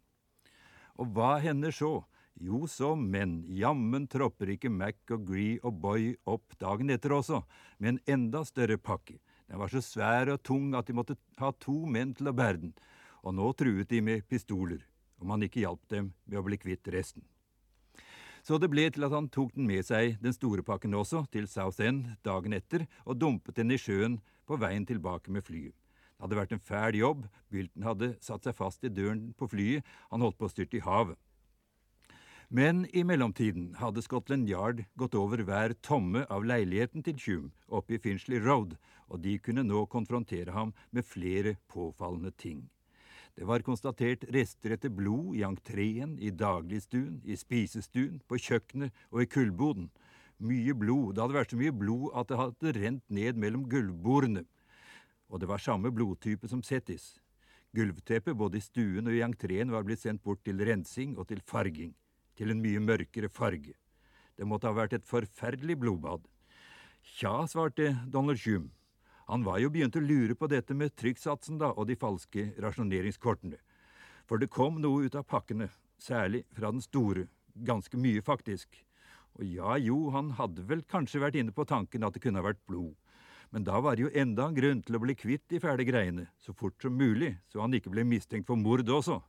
Og 0.98 1.14
hva 1.14 1.36
hender 1.44 1.70
så? 1.70 2.00
Jo 2.36 2.66
så, 2.68 2.92
men 2.96 3.38
jammen 3.48 4.04
tropper 4.12 4.50
ikke 4.52 4.68
Mac 4.68 4.98
og 5.14 5.24
Gree 5.28 5.56
og 5.64 5.78
Boy 5.80 6.10
opp 6.28 6.56
dagen 6.60 6.92
etter 6.92 7.14
også, 7.16 7.40
med 7.80 7.94
en 7.94 8.00
enda 8.16 8.42
større 8.44 8.76
pakke. 8.76 9.16
Den 9.48 9.62
var 9.62 9.72
så 9.72 9.80
svær 9.80 10.28
og 10.34 10.42
tung 10.44 10.74
at 10.76 10.88
de 10.88 10.96
måtte 10.96 11.16
ha 11.40 11.52
to 11.62 11.78
menn 11.88 12.12
til 12.16 12.28
å 12.28 12.34
bære 12.36 12.60
den, 12.66 12.74
og 13.24 13.38
nå 13.38 13.48
truet 13.56 13.88
de 13.88 14.02
med 14.04 14.26
pistoler, 14.28 14.84
om 15.22 15.32
han 15.32 15.46
ikke 15.46 15.62
hjalp 15.62 15.88
dem 15.88 16.12
med 16.26 16.40
å 16.40 16.44
bli 16.44 16.60
kvitt 16.60 16.92
resten. 16.92 17.24
Så 18.46 18.60
det 18.62 18.68
ble 18.70 18.84
til 18.94 19.02
at 19.02 19.14
han 19.16 19.30
tok 19.32 19.56
den 19.56 19.66
med 19.66 19.86
seg, 19.88 20.20
den 20.22 20.34
store 20.36 20.62
pakken 20.62 20.94
også, 20.94 21.24
til 21.32 21.48
South 21.50 21.80
End 21.82 22.12
dagen 22.26 22.54
etter 22.54 22.84
og 23.02 23.16
dumpet 23.18 23.56
den 23.56 23.72
i 23.74 23.80
sjøen 23.80 24.20
på 24.46 24.60
veien 24.60 24.84
tilbake 24.86 25.32
med 25.34 25.42
flyet. 25.46 25.74
Det 26.16 26.24
hadde 26.24 26.38
vært 26.38 26.52
en 26.54 26.62
fæl 26.62 26.96
jobb, 27.00 27.24
bylten 27.52 27.84
hadde 27.84 28.12
satt 28.24 28.46
seg 28.46 28.54
fast 28.56 28.84
i 28.86 28.92
døren 28.92 29.32
på 29.36 29.48
flyet, 29.50 29.84
han 30.12 30.22
holdt 30.22 30.38
på 30.38 30.46
å 30.46 30.52
styrte 30.52 30.78
i 30.78 30.84
havet. 30.84 31.18
Men 32.48 32.86
i 32.94 33.02
mellomtiden 33.02 33.72
hadde 33.74 34.02
Scotland 34.02 34.48
Yard 34.48 34.84
gått 34.94 35.16
over 35.18 35.40
hver 35.42 35.72
tomme 35.82 36.22
av 36.30 36.44
leiligheten 36.46 37.02
til 37.02 37.18
Hume 37.24 37.50
oppe 37.66 37.96
i 37.96 37.98
Finchley 37.98 38.38
Road, 38.38 38.76
og 39.10 39.18
de 39.24 39.34
kunne 39.42 39.64
nå 39.66 39.82
konfrontere 39.90 40.54
ham 40.54 40.70
med 40.94 41.04
flere 41.04 41.56
påfallende 41.66 42.30
ting. 42.30 42.68
Det 43.34 43.48
var 43.50 43.66
konstatert 43.66 44.22
rester 44.30 44.76
etter 44.76 44.94
blod 44.94 45.34
i 45.34 45.42
entreen, 45.42 46.14
i 46.22 46.30
dagligstuen, 46.30 47.18
i 47.26 47.34
spisestuen, 47.34 48.22
på 48.30 48.38
kjøkkenet 48.38 48.94
og 49.10 49.24
i 49.24 49.28
kullboden. 49.28 49.90
Mye 50.38 50.78
blod, 50.78 51.16
det 51.16 51.26
hadde 51.26 51.40
vært 51.40 51.50
så 51.50 51.58
mye 51.58 51.74
blod 51.74 52.14
at 52.14 52.30
det 52.30 52.40
hadde 52.44 52.76
rent 52.78 53.04
ned 53.10 53.42
mellom 53.42 53.66
gulvbordene. 53.66 54.46
Og 55.26 55.42
det 55.42 55.50
var 55.50 55.58
samme 55.58 55.90
blodtype 55.90 56.46
som 56.46 56.62
Settis. 56.62 57.16
Gulvteppet 57.74 58.38
både 58.38 58.62
i 58.62 58.64
stuen 58.64 59.10
og 59.10 59.18
i 59.18 59.24
entreen 59.26 59.74
var 59.74 59.82
blitt 59.82 60.06
sendt 60.06 60.22
bort 60.22 60.46
til 60.46 60.62
rensing 60.62 61.18
og 61.18 61.26
til 61.28 61.42
farging 61.42 61.96
til 62.36 62.52
en 62.52 62.62
mye 62.62 62.82
mørkere 62.82 63.30
farge. 63.32 63.74
Det 64.36 64.46
måtte 64.46 64.68
ha 64.68 64.76
vært 64.76 64.96
et 64.98 65.08
forferdelig 65.08 65.78
blodbad. 65.80 66.26
Tja, 67.16 67.46
svarte 67.48 67.94
Donald 68.12 68.42
Hume. 68.44 68.72
Han 69.26 69.42
var 69.46 69.58
jo 69.58 69.70
begynt 69.74 69.96
å 69.98 70.02
lure 70.04 70.36
på 70.38 70.46
dette 70.50 70.74
med 70.74 70.94
trykksatsen 70.94 71.58
da, 71.58 71.72
og 71.74 71.88
de 71.88 71.96
falske 71.98 72.52
rasjoneringskortene. 72.62 73.58
For 74.26 74.38
det 74.38 74.52
kom 74.54 74.78
noe 74.82 75.06
ut 75.06 75.16
av 75.18 75.26
pakkene, 75.26 75.70
særlig 75.98 76.44
fra 76.54 76.70
den 76.70 76.84
store, 76.84 77.26
ganske 77.66 77.98
mye 77.98 78.22
faktisk. 78.22 78.68
Og 79.38 79.48
ja 79.48 79.76
jo, 79.82 80.10
han 80.14 80.32
hadde 80.38 80.64
vel 80.68 80.84
kanskje 80.86 81.22
vært 81.22 81.38
inne 81.40 81.54
på 81.54 81.66
tanken 81.66 82.06
at 82.06 82.14
det 82.14 82.22
kunne 82.22 82.42
ha 82.42 82.46
vært 82.46 82.62
blod. 82.68 82.94
Men 83.50 83.66
da 83.66 83.78
var 83.80 83.96
det 83.96 84.06
jo 84.06 84.14
enda 84.14 84.48
en 84.48 84.56
grunn 84.56 84.82
til 84.82 84.98
å 84.98 85.02
bli 85.02 85.14
kvitt 85.18 85.46
de 85.50 85.60
fæle 85.62 85.86
greiene, 85.86 86.26
så 86.42 86.54
fort 86.54 86.78
som 86.82 86.94
mulig, 86.98 87.36
så 87.50 87.62
han 87.62 87.74
ikke 87.74 87.92
ble 87.94 88.06
mistenkt 88.06 88.48
for 88.48 88.58
mord 88.58 88.88
også. 88.90 89.20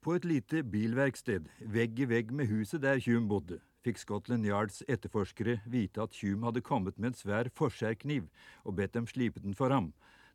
På 0.00 0.14
et 0.16 0.24
lite 0.24 0.62
bilverksted, 0.64 1.50
vegg 1.60 1.98
i 2.00 2.06
vegg 2.08 2.30
med 2.32 2.48
huset 2.48 2.80
der 2.80 3.02
Hume 3.04 3.28
bodde, 3.28 3.58
fikk 3.84 3.98
Scotland 4.00 4.46
Yards 4.48 4.78
etterforskere 4.88 5.58
vite 5.68 6.00
at 6.00 6.16
Hume 6.22 6.48
hadde 6.48 6.62
kommet 6.64 6.96
med 6.96 7.10
en 7.10 7.18
svær 7.18 7.50
forskjærkniv 7.52 8.30
og 8.64 8.78
bedt 8.78 8.94
dem 8.96 9.04
slipe 9.10 9.44
den 9.44 9.52
for 9.52 9.68
ham. 9.68 9.90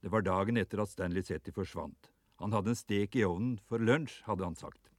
Det 0.06 0.12
var 0.14 0.22
dagen 0.22 0.62
etter 0.62 0.84
at 0.84 0.94
Stanley 0.94 1.26
Setty 1.26 1.50
forsvant. 1.56 2.12
Han 2.38 2.54
hadde 2.54 2.76
en 2.76 2.78
stek 2.78 3.18
i 3.18 3.26
ovnen 3.26 3.58
for 3.66 3.82
lunsj, 3.82 4.20
hadde 4.30 4.46
han 4.46 4.60
sagt. 4.60 4.92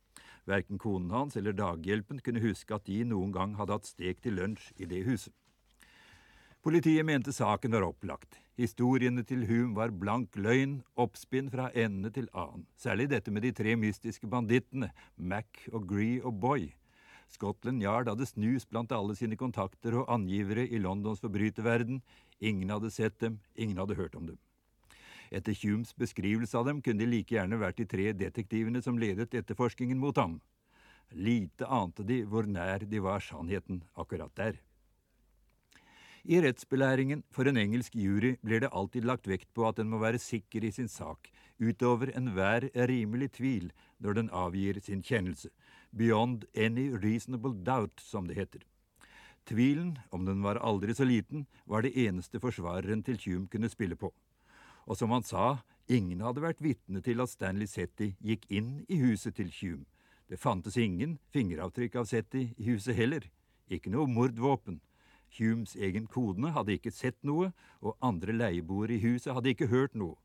Verken 0.50 0.82
konen 0.82 1.14
hans 1.14 1.38
eller 1.38 1.54
daghjelpen 1.54 2.18
kunne 2.26 2.42
huske 2.42 2.74
at 2.74 2.90
de 2.90 3.04
noen 3.06 3.30
gang 3.30 3.54
hadde 3.60 3.78
hatt 3.78 3.86
stek 3.86 4.18
til 4.26 4.34
lunsj 4.40 4.72
i 4.82 4.90
det 4.90 5.04
huset. 5.06 5.34
Politiet 6.66 7.06
mente 7.06 7.30
saken 7.32 7.70
var 7.70 7.84
opplagt. 7.86 8.40
Historiene 8.58 9.22
til 9.22 9.44
Hume 9.46 9.76
var 9.76 9.92
blank 9.94 10.34
løgn, 10.34 10.80
oppspinn 10.98 11.46
fra 11.52 11.68
ende 11.78 12.10
til 12.10 12.26
annen. 12.34 12.64
Særlig 12.74 13.06
dette 13.12 13.30
med 13.30 13.46
de 13.46 13.52
tre 13.54 13.76
mystiske 13.78 14.26
bandittene, 14.26 14.88
Mac 15.14 15.62
og 15.70 15.86
Gree 15.86 16.18
og 16.26 16.40
Boy. 16.42 16.66
Scotland 17.30 17.86
Yard 17.86 18.10
hadde 18.10 18.26
snus 18.26 18.66
blant 18.66 18.90
alle 18.90 19.14
sine 19.14 19.38
kontakter 19.38 19.94
og 20.00 20.10
angivere 20.10 20.66
i 20.66 20.82
Londons 20.82 21.22
forbryterverden. 21.22 22.02
Ingen 22.42 22.74
hadde 22.74 22.90
sett 22.90 23.20
dem, 23.22 23.38
ingen 23.54 23.78
hadde 23.78 24.00
hørt 24.02 24.18
om 24.18 24.26
dem. 24.32 24.42
Etter 25.30 25.54
Humes 25.62 25.94
beskrivelse 25.94 26.58
av 26.58 26.66
dem 26.66 26.82
kunne 26.82 27.04
de 27.04 27.12
like 27.12 27.38
gjerne 27.38 27.62
vært 27.62 27.78
de 27.78 27.86
tre 27.94 28.10
detektivene 28.10 28.82
som 28.82 28.98
ledet 28.98 29.38
etterforskningen 29.38 30.02
mot 30.02 30.18
ham. 30.18 30.40
Lite 31.14 31.70
ante 31.70 32.02
de 32.02 32.24
hvor 32.26 32.50
nær 32.50 32.82
de 32.82 33.06
var 33.06 33.22
sannheten 33.22 33.84
akkurat 33.94 34.34
der. 34.34 34.65
I 36.26 36.40
rettsbelæringen 36.42 37.20
for 37.30 37.46
en 37.46 37.58
engelsk 37.60 37.94
jury 37.94 38.32
blir 38.42 38.58
det 38.64 38.72
alltid 38.74 39.04
lagt 39.06 39.28
vekt 39.30 39.46
på 39.54 39.62
at 39.68 39.76
den 39.78 39.86
må 39.92 40.00
være 40.02 40.18
sikker 40.18 40.64
i 40.66 40.72
sin 40.74 40.88
sak, 40.90 41.28
utover 41.62 42.10
enhver 42.18 42.66
rimelig 42.90 43.28
tvil 43.36 43.68
når 44.02 44.16
den 44.18 44.30
avgir 44.34 44.80
sin 44.82 45.04
kjennelse, 45.06 45.52
beyond 45.94 46.48
any 46.56 46.88
reasonable 46.90 47.54
doubt, 47.54 48.02
som 48.02 48.26
det 48.26 48.40
heter. 48.40 48.64
Tvilen, 49.46 50.00
om 50.10 50.26
den 50.26 50.42
var 50.42 50.58
aldri 50.58 50.96
så 50.98 51.06
liten, 51.06 51.46
var 51.64 51.86
det 51.86 51.94
eneste 51.94 52.42
forsvareren 52.42 53.04
til 53.06 53.20
Hume 53.22 53.46
kunne 53.46 53.70
spille 53.70 53.94
på. 53.94 54.10
Og 54.90 54.98
som 54.98 55.14
han 55.14 55.22
sa, 55.22 55.60
ingen 55.86 56.26
hadde 56.26 56.42
vært 56.42 56.64
vitne 56.64 57.04
til 57.06 57.22
at 57.22 57.30
Stanley 57.30 57.70
Setty 57.70 58.16
gikk 58.18 58.50
inn 58.50 58.80
i 58.90 58.98
huset 58.98 59.38
til 59.38 59.54
Hume. 59.60 59.86
Det 60.26 60.42
fantes 60.42 60.74
ingen 60.74 61.20
fingeravtrykk 61.30 62.02
av 62.02 62.10
Setty 62.10 62.48
i 62.58 62.66
huset 62.72 62.98
heller, 62.98 63.22
ikke 63.70 63.94
noe 63.94 64.10
mordvåpen, 64.10 64.80
Humes 65.38 65.74
egen 65.76 66.06
kone 66.06 66.52
hadde 66.54 66.76
ikke 66.76 66.92
sett 66.94 67.18
noe, 67.26 67.50
og 67.82 67.98
andre 68.04 68.34
leieboere 68.36 68.96
i 68.96 69.02
huset 69.02 69.34
hadde 69.34 69.52
ikke 69.52 69.70
hørt 69.72 69.94
noe. 69.98 70.16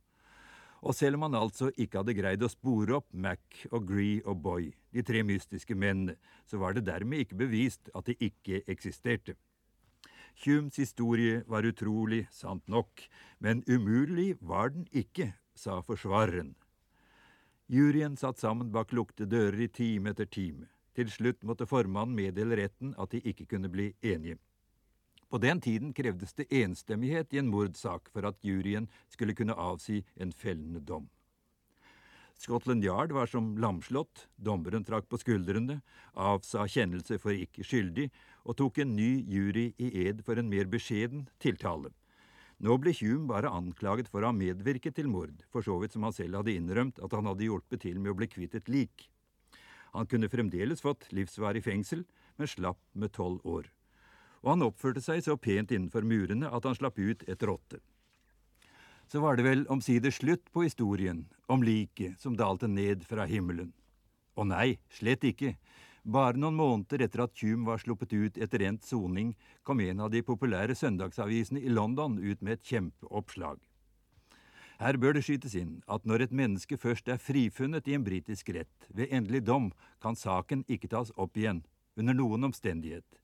Og 0.82 0.96
selv 0.98 1.20
om 1.20 1.28
han 1.28 1.38
altså 1.38 1.70
ikke 1.78 2.02
hadde 2.02 2.16
greid 2.18 2.42
å 2.42 2.50
spore 2.50 2.96
opp 2.98 3.12
Mac 3.14 3.66
og 3.70 3.86
Gree 3.90 4.22
og 4.26 4.40
Boy, 4.42 4.72
de 4.90 5.04
tre 5.06 5.22
mystiske 5.26 5.78
mennene, 5.78 6.18
så 6.50 6.58
var 6.58 6.74
det 6.74 6.88
dermed 6.88 7.22
ikke 7.22 7.38
bevist 7.44 7.92
at 7.94 8.10
de 8.10 8.18
ikke 8.18 8.64
eksisterte. 8.72 9.38
Humes 10.46 10.80
historie 10.80 11.44
var 11.46 11.68
utrolig, 11.68 12.26
sant 12.34 12.66
nok, 12.72 13.06
men 13.40 13.62
umulig 13.68 14.36
var 14.40 14.74
den 14.74 14.88
ikke, 14.90 15.34
sa 15.54 15.82
forsvareren. 15.86 16.56
Juryen 17.72 18.18
satt 18.18 18.42
sammen 18.42 18.72
bak 18.74 18.92
lukte 18.92 19.28
dører 19.30 19.62
i 19.62 19.70
time 19.72 20.12
etter 20.12 20.26
time. 20.26 20.66
Til 20.98 21.12
slutt 21.12 21.46
måtte 21.48 21.68
formannen 21.70 22.18
meddele 22.18 22.58
retten 22.60 22.96
at 23.00 23.14
de 23.14 23.22
ikke 23.24 23.46
kunne 23.54 23.70
bli 23.72 23.92
enige. 24.02 24.40
På 25.32 25.40
den 25.40 25.62
tiden 25.64 25.94
krevdes 25.96 26.34
det 26.36 26.50
enstemmighet 26.52 27.32
i 27.32 27.40
en 27.40 27.48
mordsak 27.48 28.10
for 28.12 28.28
at 28.28 28.42
juryen 28.44 28.90
skulle 29.08 29.36
kunne 29.38 29.56
avsi 29.56 30.02
en 30.20 30.34
fellende 30.36 30.82
dom. 30.84 31.08
Scotland 32.36 32.84
Yard 32.84 33.14
var 33.16 33.30
som 33.32 33.54
lamslått, 33.62 34.26
dommeren 34.36 34.84
trakk 34.84 35.08
på 35.08 35.22
skuldrene, 35.22 35.80
avsa 36.12 36.66
kjennelse 36.68 37.16
for 37.22 37.32
ikke 37.32 37.64
skyldig 37.64 38.10
og 38.44 38.58
tok 38.60 38.84
en 38.84 38.96
ny 38.98 39.24
jury 39.24 39.70
i 39.80 39.94
ed 40.04 40.20
for 40.28 40.42
en 40.42 40.52
mer 40.52 40.68
beskjeden 40.68 41.28
tiltale. 41.40 41.94
Nå 42.60 42.76
ble 42.82 42.92
Hume 43.00 43.30
bare 43.32 43.56
anklaget 43.56 44.12
for 44.12 44.26
å 44.26 44.34
ha 44.34 44.36
medvirket 44.36 45.00
til 45.00 45.08
mord, 45.08 45.46
for 45.48 45.64
så 45.64 45.80
vidt 45.80 45.96
som 45.96 46.04
han 46.10 46.18
selv 46.18 46.42
hadde 46.42 46.58
innrømt 46.58 47.00
at 47.00 47.16
han 47.16 47.30
hadde 47.30 47.48
hjulpet 47.48 47.88
til 47.88 48.04
med 48.04 48.12
å 48.12 48.20
bli 48.20 48.28
kvitt 48.28 48.60
et 48.60 48.68
lik. 48.68 49.08
Han 49.96 50.12
kunne 50.12 50.30
fremdeles 50.34 50.84
fått 50.84 51.08
livsvarig 51.16 51.64
fengsel, 51.64 52.04
men 52.36 52.52
slapp 52.52 52.84
med 52.92 53.16
tolv 53.16 53.46
år 53.48 53.72
og 54.42 54.54
han 54.54 54.66
oppførte 54.66 55.04
seg 55.04 55.22
så 55.26 55.38
pent 55.38 55.72
innenfor 55.72 56.06
murene 56.08 56.50
at 56.50 56.66
han 56.66 56.78
slapp 56.78 57.00
ut 57.00 57.24
etter 57.30 57.52
åtte. 57.54 57.80
Så 59.12 59.20
var 59.20 59.36
det 59.36 59.46
vel 59.46 59.66
omsider 59.70 60.14
slutt 60.14 60.52
på 60.54 60.64
historien 60.66 61.26
om 61.52 61.64
liket 61.64 62.20
som 62.22 62.38
dalte 62.40 62.70
ned 62.72 63.04
fra 63.06 63.28
himmelen. 63.28 63.74
Og 64.40 64.48
nei, 64.48 64.78
slett 64.90 65.26
ikke. 65.28 65.58
Bare 66.02 66.40
noen 66.40 66.56
måneder 66.58 67.04
etter 67.06 67.26
at 67.28 67.42
Hume 67.44 67.68
var 67.68 67.82
sluppet 67.82 68.14
ut 68.14 68.38
etter 68.42 68.64
endt 68.66 68.88
soning, 68.88 69.36
kom 69.62 69.84
en 69.84 70.00
av 70.02 70.10
de 70.14 70.24
populære 70.26 70.74
søndagsavisene 70.80 71.62
i 71.62 71.70
London 71.70 72.18
ut 72.18 72.42
med 72.42 72.58
et 72.58 72.72
kjempeoppslag. 72.72 73.60
Her 74.82 74.98
bør 74.98 75.14
det 75.14 75.22
skytes 75.28 75.54
inn 75.60 75.76
at 75.86 76.08
når 76.10 76.26
et 76.26 76.34
menneske 76.34 76.78
først 76.80 77.12
er 77.12 77.22
frifunnet 77.22 77.86
i 77.86 77.94
en 77.94 78.06
britisk 78.08 78.50
rett 78.56 78.88
ved 78.90 79.14
endelig 79.14 79.44
dom, 79.46 79.70
kan 80.02 80.18
saken 80.18 80.64
ikke 80.66 80.90
tas 80.90 81.14
opp 81.22 81.38
igjen, 81.38 81.62
under 82.00 82.18
noen 82.18 82.50
omstendighet. 82.50 83.21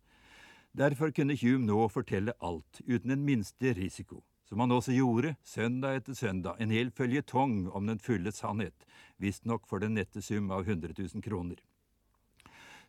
Derfor 0.77 1.09
kunne 1.09 1.33
Hume 1.33 1.65
nå 1.65 1.87
fortelle 1.89 2.35
alt, 2.37 2.83
uten 2.85 3.09
den 3.09 3.23
minste 3.25 3.71
risiko, 3.73 4.19
som 4.45 4.59
han 4.61 4.75
også 4.75 4.93
gjorde, 4.93 5.31
søndag 5.41 5.95
etter 5.97 6.13
søndag, 6.13 6.59
en 6.61 6.69
hel 6.69 6.91
føljetong 6.93 7.63
om 7.73 7.89
den 7.89 7.97
fulle 7.97 8.29
sannhet, 8.29 8.85
visstnok 9.17 9.65
for 9.65 9.81
den 9.81 9.97
nette 9.97 10.21
sum 10.21 10.51
av 10.53 10.69
100 10.69 10.93
000 10.99 11.25
kroner. 11.25 11.57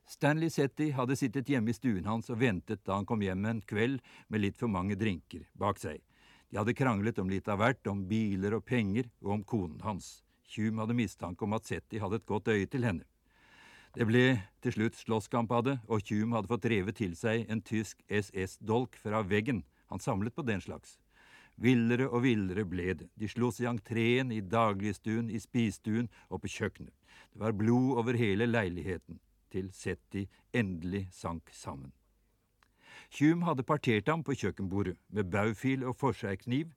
Stanley 0.04 0.52
Setty 0.52 0.90
hadde 0.98 1.16
sittet 1.16 1.48
hjemme 1.48 1.72
i 1.72 1.78
stuen 1.78 2.04
hans 2.04 2.28
og 2.28 2.42
ventet 2.42 2.84
da 2.84 2.98
han 2.98 3.08
kom 3.08 3.24
hjem 3.24 3.48
en 3.48 3.64
kveld 3.64 4.04
med 4.28 4.44
litt 4.44 4.60
for 4.60 4.68
mange 4.68 4.96
drinker 5.00 5.48
bak 5.56 5.80
seg. 5.80 6.02
De 6.50 6.60
hadde 6.60 6.76
kranglet 6.76 7.18
om 7.20 7.32
litt 7.32 7.48
av 7.48 7.62
hvert, 7.62 7.88
om 7.88 8.04
biler 8.08 8.56
og 8.56 8.66
penger, 8.68 9.08
og 9.24 9.38
om 9.38 9.44
konen 9.48 9.80
hans. 9.84 10.18
Hume 10.56 10.84
hadde 10.84 10.96
mistanke 10.96 11.44
om 11.44 11.56
at 11.56 11.64
Setty 11.64 12.04
hadde 12.04 12.20
et 12.20 12.28
godt 12.28 12.52
øye 12.52 12.68
til 12.68 12.84
henne. 12.84 13.08
Det 13.96 14.04
ble 14.08 14.24
til 14.62 14.74
slutt 14.74 14.96
slåsskamp 14.98 15.52
av 15.52 15.64
det, 15.64 15.76
og 15.88 16.04
Tjum 16.04 16.34
hadde 16.36 16.50
fått 16.50 16.68
revet 16.68 16.98
til 17.00 17.14
seg 17.16 17.48
en 17.48 17.62
tysk 17.64 18.02
SS-dolk 18.08 18.98
fra 19.00 19.22
veggen. 19.24 19.62
Han 19.88 20.02
samlet 20.02 20.34
på 20.36 20.44
den 20.44 20.60
slags. 20.60 20.98
Villere 21.58 22.06
og 22.06 22.22
villere 22.22 22.66
ble 22.68 22.92
det. 23.00 23.08
De 23.18 23.28
sloss 23.28 23.58
i 23.62 23.66
entreen, 23.66 24.30
i 24.30 24.40
dagligstuen, 24.44 25.30
i 25.30 25.40
spisestuen 25.42 26.10
og 26.28 26.44
på 26.44 26.52
kjøkkenet. 26.54 26.94
Det 27.32 27.40
var 27.40 27.56
blod 27.56 27.96
over 27.98 28.18
hele 28.18 28.46
leiligheten, 28.46 29.18
til 29.50 29.72
Setti 29.74 30.28
endelig 30.54 31.08
sank 31.12 31.50
sammen. 31.50 31.90
Tjum 33.10 33.42
hadde 33.48 33.64
partert 33.64 34.08
ham 34.12 34.22
på 34.22 34.36
kjøkkenbordet 34.36 34.98
med 35.08 35.30
baufil 35.32 35.86
og 35.88 35.96
forskjærkniv, 35.96 36.68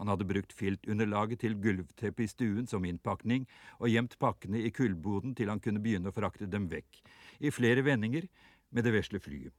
han 0.00 0.08
hadde 0.08 0.24
brukt 0.24 0.54
filtunderlaget 0.56 1.42
til 1.42 1.58
gulvteppet 1.60 2.24
i 2.24 2.30
stuen 2.30 2.68
som 2.68 2.86
innpakning, 2.88 3.44
og 3.76 3.92
gjemt 3.92 4.16
pakkene 4.22 4.62
i 4.64 4.72
kullboden 4.72 5.34
til 5.36 5.52
han 5.52 5.60
kunne 5.60 5.82
begynne 5.84 6.08
å 6.08 6.16
frakte 6.16 6.48
dem 6.48 6.70
vekk, 6.72 7.02
i 7.44 7.52
flere 7.52 7.84
vendinger 7.84 8.24
med 8.72 8.88
det 8.88 8.94
vesle 8.96 9.20
flyet. 9.20 9.52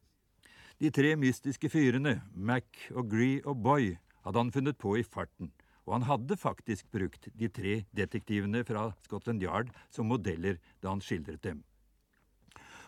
De 0.81 0.89
tre 0.89 1.13
mystiske 1.13 1.69
fyrene, 1.69 2.24
Mac 2.33 2.88
og 2.95 3.12
Gree 3.12 3.43
og 3.45 3.62
Boy, 3.62 3.91
hadde 4.25 4.41
han 4.41 4.53
funnet 4.53 4.79
på 4.81 4.95
i 4.98 5.05
farten, 5.05 5.51
og 5.86 6.00
han 6.00 6.07
hadde 6.10 6.39
faktisk 6.41 6.89
brukt 6.93 7.29
de 7.38 7.50
tre 7.53 7.75
detektivene 7.93 8.63
fra 8.65 8.88
Scotland 9.05 9.45
Yard 9.45 9.69
som 9.93 10.10
modeller 10.10 10.57
da 10.81 10.89
han 10.89 11.05
skildret 11.05 11.43
dem. 11.45 11.62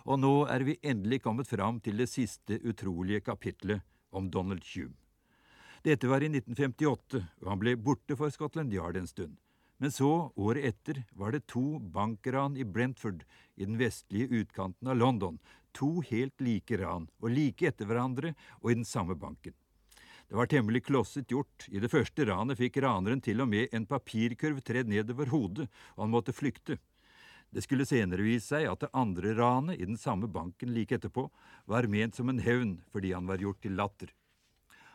Og 0.09 0.17
nå 0.19 0.33
er 0.49 0.65
vi 0.65 0.79
endelig 0.81 1.21
kommet 1.21 1.47
fram 1.47 1.77
til 1.85 2.01
det 2.01 2.09
siste 2.09 2.57
utrolige 2.65 3.21
kapitlet 3.29 3.85
om 4.09 4.25
Donald 4.33 4.65
Hume. 4.73 4.97
Dette 5.83 6.07
var 6.07 6.23
i 6.23 6.29
1958, 6.31 7.19
og 7.43 7.47
han 7.51 7.59
ble 7.59 7.73
borte 7.75 8.15
for 8.15 8.31
Scotland 8.31 8.71
Yard 8.71 8.95
en 8.95 9.07
stund. 9.09 9.33
Men 9.83 9.91
så, 9.91 10.31
året 10.39 10.63
etter, 10.69 11.01
var 11.11 11.33
det 11.35 11.41
to 11.51 11.75
bankran 11.91 12.55
i 12.55 12.63
Brentford, 12.63 13.25
i 13.59 13.67
den 13.67 13.75
vestlige 13.75 14.29
utkanten 14.39 14.87
av 14.87 14.95
London. 14.95 15.41
To 15.75 15.99
helt 16.07 16.39
like 16.39 16.79
ran, 16.79 17.09
og 17.19 17.35
like 17.35 17.67
etter 17.67 17.89
hverandre, 17.89 18.31
og 18.61 18.71
i 18.71 18.77
den 18.79 18.87
samme 18.87 19.19
banken. 19.19 19.57
Det 20.31 20.39
var 20.39 20.47
temmelig 20.47 20.85
klosset 20.87 21.27
gjort. 21.27 21.67
I 21.67 21.83
det 21.83 21.91
første 21.91 22.29
ranet 22.31 22.61
fikk 22.63 22.79
raneren 22.79 23.19
til 23.19 23.43
og 23.43 23.51
med 23.51 23.75
en 23.75 23.89
papirkurv 23.89 24.63
tredd 24.63 24.87
nedover 24.87 25.35
hodet, 25.35 25.67
og 25.97 26.05
han 26.05 26.15
måtte 26.15 26.31
flykte. 26.31 26.79
Det 27.51 27.67
skulle 27.67 27.83
senere 27.83 28.23
vise 28.23 28.55
seg 28.55 28.71
at 28.71 28.87
det 28.87 28.93
andre 28.95 29.35
ranet 29.35 29.83
i 29.83 29.91
den 29.91 29.99
samme 29.99 30.31
banken 30.31 30.71
like 30.71 30.95
etterpå 30.95 31.27
var 31.67 31.91
ment 31.91 32.15
som 32.15 32.31
en 32.31 32.39
hevn 32.39 32.77
fordi 32.95 33.11
han 33.11 33.27
var 33.27 33.43
gjort 33.43 33.59
til 33.67 33.75
latter. 33.75 34.15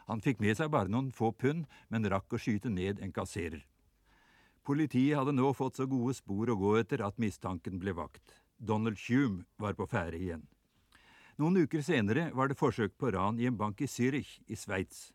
Han 0.09 0.23
fikk 0.25 0.41
med 0.41 0.57
seg 0.57 0.71
bare 0.73 0.89
noen 0.89 1.11
få 1.13 1.31
pund, 1.37 1.67
men 1.93 2.09
rakk 2.09 2.33
å 2.33 2.41
skyte 2.41 2.73
ned 2.73 3.03
en 3.05 3.13
kasserer. 3.13 3.61
Politiet 4.65 5.17
hadde 5.17 5.33
nå 5.37 5.53
fått 5.57 5.79
så 5.79 5.87
gode 5.89 6.15
spor 6.17 6.51
å 6.51 6.57
gå 6.61 6.75
etter 6.81 7.05
at 7.05 7.21
mistanken 7.21 7.79
ble 7.81 7.95
vakt. 7.97 8.35
Donald 8.59 8.99
Hume 9.07 9.45
var 9.57 9.77
på 9.79 9.87
ferde 9.89 10.19
igjen. 10.19 10.47
Noen 11.39 11.61
uker 11.63 11.85
senere 11.87 12.27
var 12.35 12.51
det 12.51 12.59
forsøk 12.59 12.97
på 12.99 13.13
ran 13.15 13.39
i 13.39 13.47
en 13.47 13.57
bank 13.57 13.81
i 13.85 13.89
Zürich 13.89 14.41
i 14.51 14.57
Sveits. 14.59 15.13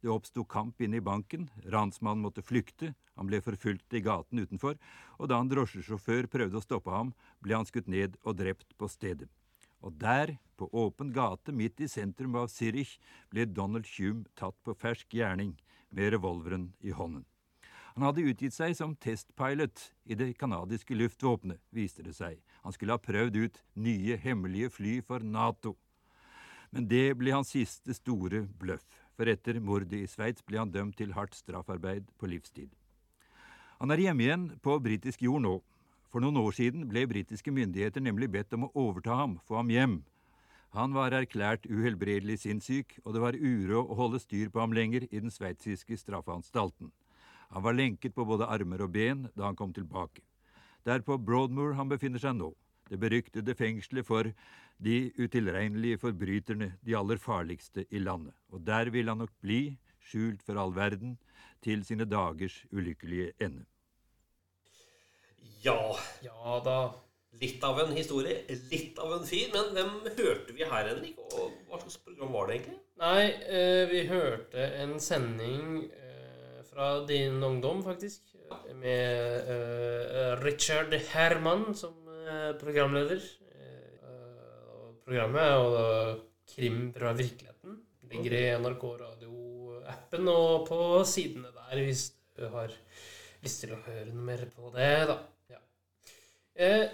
Det 0.00 0.10
oppsto 0.10 0.44
kamp 0.46 0.80
inne 0.80 0.98
i 0.98 1.04
banken, 1.04 1.48
ransmannen 1.66 2.22
måtte 2.22 2.42
flykte, 2.46 2.94
han 3.18 3.26
ble 3.26 3.42
forfulgt 3.42 3.94
i 3.98 4.02
gaten 4.06 4.38
utenfor, 4.38 4.78
og 5.18 5.28
da 5.28 5.40
en 5.42 5.50
drosjesjåfør 5.50 6.30
prøvde 6.30 6.58
å 6.58 6.64
stoppe 6.64 6.94
ham, 6.94 7.10
ble 7.42 7.58
han 7.58 7.66
skutt 7.66 7.90
ned 7.90 8.14
og 8.22 8.38
drept 8.38 8.76
på 8.78 8.88
stedet. 8.90 9.26
Og 9.84 9.94
der, 10.00 10.36
på 10.58 10.66
åpen 10.74 11.12
gate 11.14 11.54
midt 11.54 11.80
i 11.80 11.88
sentrum 11.88 12.34
av 12.40 12.50
Zürich, 12.50 12.98
ble 13.30 13.46
Donald 13.46 13.86
Hume 13.96 14.26
tatt 14.36 14.56
på 14.66 14.74
fersk 14.74 15.14
gjerning 15.14 15.54
med 15.94 16.12
revolveren 16.12 16.72
i 16.80 16.90
hånden. 16.90 17.24
Han 17.94 18.06
hadde 18.06 18.26
utgitt 18.30 18.54
seg 18.54 18.76
som 18.78 18.94
testpilot 18.94 19.88
i 20.06 20.14
det 20.14 20.32
canadiske 20.38 20.94
luftvåpenet, 20.94 21.58
viste 21.74 22.04
det 22.06 22.14
seg. 22.14 22.36
Han 22.62 22.74
skulle 22.74 22.94
ha 22.94 23.02
prøvd 23.02 23.38
ut 23.42 23.62
nye 23.74 24.18
hemmelige 24.22 24.70
fly 24.70 24.92
for 25.02 25.24
Nato. 25.24 25.74
Men 26.70 26.86
det 26.86 27.16
ble 27.18 27.32
hans 27.34 27.50
siste 27.54 27.96
store 27.96 28.44
bløff, 28.60 28.86
for 29.16 29.30
etter 29.30 29.58
mordet 29.58 29.98
i 29.98 30.10
Sveits 30.10 30.44
ble 30.46 30.60
han 30.60 30.70
dømt 30.70 30.98
til 31.00 31.14
hardt 31.16 31.34
straffarbeid 31.34 32.12
på 32.20 32.30
livstid. 32.30 32.70
Han 33.80 33.90
er 33.94 34.04
hjemme 34.04 34.24
igjen 34.26 34.46
på 34.62 34.78
britisk 34.82 35.22
jord 35.26 35.42
nå. 35.42 35.56
For 36.08 36.24
noen 36.24 36.38
år 36.40 36.54
siden 36.56 36.86
ble 36.88 37.02
britiske 37.08 37.52
myndigheter 37.52 38.00
nemlig 38.00 38.30
bedt 38.32 38.54
om 38.56 38.64
å 38.64 38.72
overta 38.80 39.16
ham, 39.18 39.36
få 39.44 39.58
ham 39.60 39.72
hjem. 39.72 39.98
Han 40.76 40.94
var 40.96 41.16
erklært 41.16 41.68
uhelbredelig 41.68 42.42
sinnssyk, 42.44 42.98
og 43.04 43.14
det 43.14 43.22
var 43.24 43.36
uråd 43.36 43.88
å 43.88 43.98
holde 43.98 44.20
styr 44.20 44.48
på 44.52 44.60
ham 44.60 44.72
lenger 44.76 45.06
i 45.08 45.20
den 45.20 45.32
sveitsiske 45.32 45.96
straffeanstalten. 46.00 46.92
Han 47.52 47.64
var 47.64 47.76
lenket 47.76 48.16
på 48.16 48.24
både 48.28 48.48
armer 48.48 48.84
og 48.84 48.92
ben 48.92 49.28
da 49.34 49.48
han 49.48 49.56
kom 49.56 49.72
tilbake. 49.76 50.24
Det 50.84 50.94
er 50.94 51.04
på 51.04 51.16
Broadmoor 51.20 51.74
han 51.76 51.88
befinner 51.88 52.20
seg 52.20 52.36
nå, 52.36 52.52
det 52.88 53.00
beryktede 53.00 53.56
fengselet 53.56 54.06
for 54.08 54.28
de 54.80 54.98
utilregnelige 55.18 56.00
forbryterne, 56.00 56.74
de 56.84 56.96
aller 56.96 57.20
farligste 57.20 57.84
i 57.90 58.00
landet. 58.00 58.36
Og 58.52 58.64
der 58.64 58.92
vil 58.94 59.08
han 59.12 59.20
nok 59.24 59.32
bli, 59.44 59.76
skjult 60.00 60.44
for 60.44 60.60
all 60.60 60.72
verden, 60.76 61.18
til 61.64 61.84
sine 61.84 62.06
dagers 62.08 62.62
ulykkelige 62.72 63.32
ende. 63.40 63.66
Ja, 65.64 65.96
Ja 66.22 66.58
da. 66.64 66.78
litt 67.38 67.62
av 67.64 67.78
en 67.82 67.92
historie, 67.94 68.40
litt 68.70 68.98
av 68.98 69.12
en 69.18 69.26
fyr. 69.26 69.50
Men 69.54 69.72
hvem 69.76 69.90
hørte 70.18 70.54
vi 70.56 70.64
her, 70.66 70.88
Henrik? 70.90 71.18
Og 71.38 71.52
hva 71.68 71.78
slags 71.82 71.98
program 72.02 72.32
var 72.34 72.48
det 72.48 72.56
egentlig? 72.58 72.78
Nei, 72.98 73.24
eh, 73.46 73.84
vi 73.90 74.00
hørte 74.08 74.64
en 74.82 74.96
sending 75.02 75.84
eh, 75.86 76.62
fra 76.66 76.88
din 77.06 77.38
ungdom, 77.46 77.84
faktisk. 77.86 78.24
Med 78.80 79.50
eh, 79.52 80.32
Richard 80.42 80.94
Herman 81.12 81.68
som 81.78 81.94
eh, 82.08 82.54
programleder. 82.58 83.22
Og 83.98 84.96
programmet 85.06 85.42
er 85.44 85.70
da 85.76 85.86
Krim 86.48 86.88
fra 86.96 87.12
virkeligheten. 87.18 87.78
Ligger 88.10 88.34
i 88.38 88.44
NRK 88.62 88.84
Radio-appen 89.04 90.30
og 90.32 90.66
på 90.68 90.80
sidene 91.06 91.52
der 91.54 91.82
hvis 91.84 92.08
du 92.38 92.46
har 92.54 92.72
lyst 93.44 93.62
til 93.64 93.74
å 93.76 93.80
høre 93.86 94.06
noe 94.12 94.24
mer 94.30 94.44
på 94.54 94.70
det, 94.74 94.92
da. 95.10 95.18
Ja. 95.52 95.60
Eh, 96.58 96.86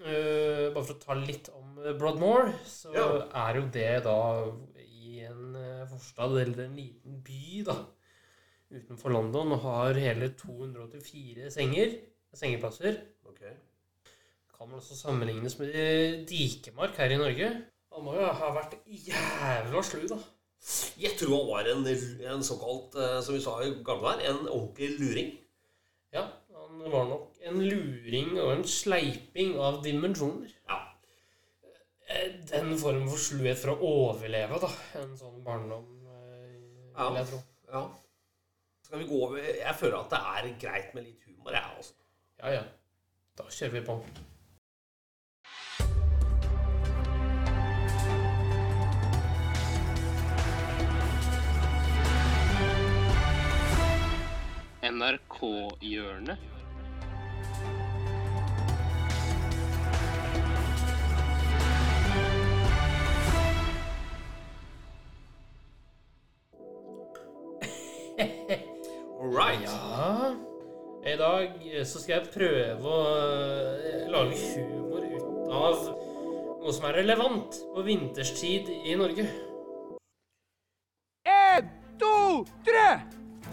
eh, 0.00 0.70
bare 0.74 0.84
for 0.84 0.94
å 0.96 1.02
ta 1.02 1.14
litt 1.18 1.50
om 1.54 1.76
Broadmoor, 1.98 2.52
så 2.66 2.94
Ja. 2.94 3.06
er 3.48 3.60
jo 3.60 3.66
det 3.72 4.02
da 4.04 4.16
i 4.82 5.20
en 5.28 5.54
eh, 5.56 5.84
forstad 5.90 6.38
eller 6.42 6.64
en 6.66 6.76
liten 6.76 7.20
by 7.22 7.62
da, 7.68 7.76
utenfor 8.74 9.12
London 9.14 9.52
og 9.54 9.60
har 9.62 9.94
hele 9.94 10.30
284 10.34 11.50
senger, 11.54 11.94
sengeplasser. 12.34 12.98
Ok. 13.28 13.42
Kan 14.54 14.70
vel 14.70 14.80
også 14.80 14.96
sammenlignes 14.98 15.58
med 15.60 15.74
eh, 15.74 16.24
Dikemark 16.26 16.96
her 16.98 17.10
i 17.14 17.18
Norge. 17.20 17.52
Han 17.94 18.02
må 18.02 18.14
jo 18.18 18.26
ha 18.26 18.50
vært 18.56 18.74
jævla 18.86 19.82
slu, 19.86 20.08
da. 20.10 20.18
Jeg 20.98 21.12
tror 21.20 21.36
han 21.36 21.48
var 21.50 21.68
en, 21.70 21.86
en 22.32 22.42
såkalt, 22.42 22.94
eh, 22.96 23.20
som 23.22 23.34
vi 23.36 23.40
sa 23.44 23.58
i 23.62 23.70
gamle 23.84 24.14
dager, 24.16 24.30
en 24.32 24.48
ordentlig 24.48 24.94
luring. 24.98 25.32
Han 26.82 26.92
var 26.92 27.04
nok 27.08 27.36
en 27.48 27.60
luring 27.68 28.32
og 28.42 28.50
en 28.52 28.64
sleiping 28.68 29.54
av 29.60 29.78
dimensjoner. 29.84 30.50
Ja. 30.68 30.78
Eh, 32.08 32.32
Den 32.50 32.74
form 32.78 33.06
for 33.08 33.20
sluhet 33.26 33.60
for 33.62 33.74
å 33.74 33.90
overleve, 33.90 34.58
da. 34.64 34.70
En 35.00 35.14
sånn 35.16 35.42
barndom, 35.46 35.86
eh, 36.08 36.58
Ja. 36.96 37.08
vil 37.08 37.16
jeg 37.22 37.26
tro. 37.32 37.42
ja. 37.72 37.84
Skal 38.82 38.98
vi 38.98 39.04
gå 39.06 39.22
over 39.26 39.38
Jeg 39.38 39.74
føler 39.74 39.96
at 39.98 40.10
det 40.10 40.18
er 40.18 40.58
greit 40.60 40.94
med 40.94 41.04
litt 41.04 41.22
humor, 41.26 41.52
jeg, 41.52 41.62
altså. 41.76 41.94
Ja, 42.38 42.48
ja. 42.50 42.62
Da 43.36 43.44
kjører 43.44 43.72
vi 43.72 43.80
på. 43.80 44.04
NRK-hjørnet. 55.04 56.38
All 69.20 69.30
right. 69.30 69.62
Ja 69.64 70.34
I 71.04 71.16
dag 71.20 71.56
så 71.84 72.00
skal 72.00 72.16
jeg 72.18 72.32
prøve 72.34 72.80
å 72.80 73.00
eh, 73.76 74.04
lage 74.12 74.38
humor 74.54 75.04
ut 75.04 75.50
av 75.54 75.88
noe 76.64 76.72
som 76.72 76.86
er 76.88 76.96
relevant 77.02 77.58
på 77.74 77.82
vinterstid 77.84 78.70
i 78.72 78.94
Norge. 78.96 79.26
En, 81.28 81.68
to, 82.00 82.14
tre! 82.64 82.86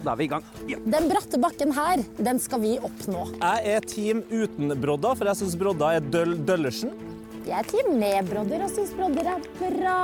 Da 0.02 0.14
er 0.14 0.18
vi 0.18 0.24
i 0.26 0.30
gang. 0.32 0.46
Ja. 0.70 0.78
Den 0.96 1.10
bratte 1.10 1.38
bakken 1.38 1.74
her, 1.76 2.00
den 2.16 2.40
skal 2.42 2.62
vi 2.64 2.72
oppnå. 2.80 3.26
Jeg 3.36 3.76
er 3.76 3.84
team 3.86 4.24
uten 4.32 4.72
brodder, 4.80 5.18
for 5.18 5.28
jeg 5.28 5.42
syns 5.42 5.58
brodder 5.60 5.98
er 6.00 6.08
døll 6.14 6.34
døllersen. 6.48 6.96
Jeg 7.42 7.58
er 7.58 7.66
team 7.66 7.96
med 7.98 8.28
brodder 8.30 8.62
og 8.62 8.70
syns 8.70 8.92
brodder 8.94 9.26
er 9.32 9.46
bra. 9.58 9.94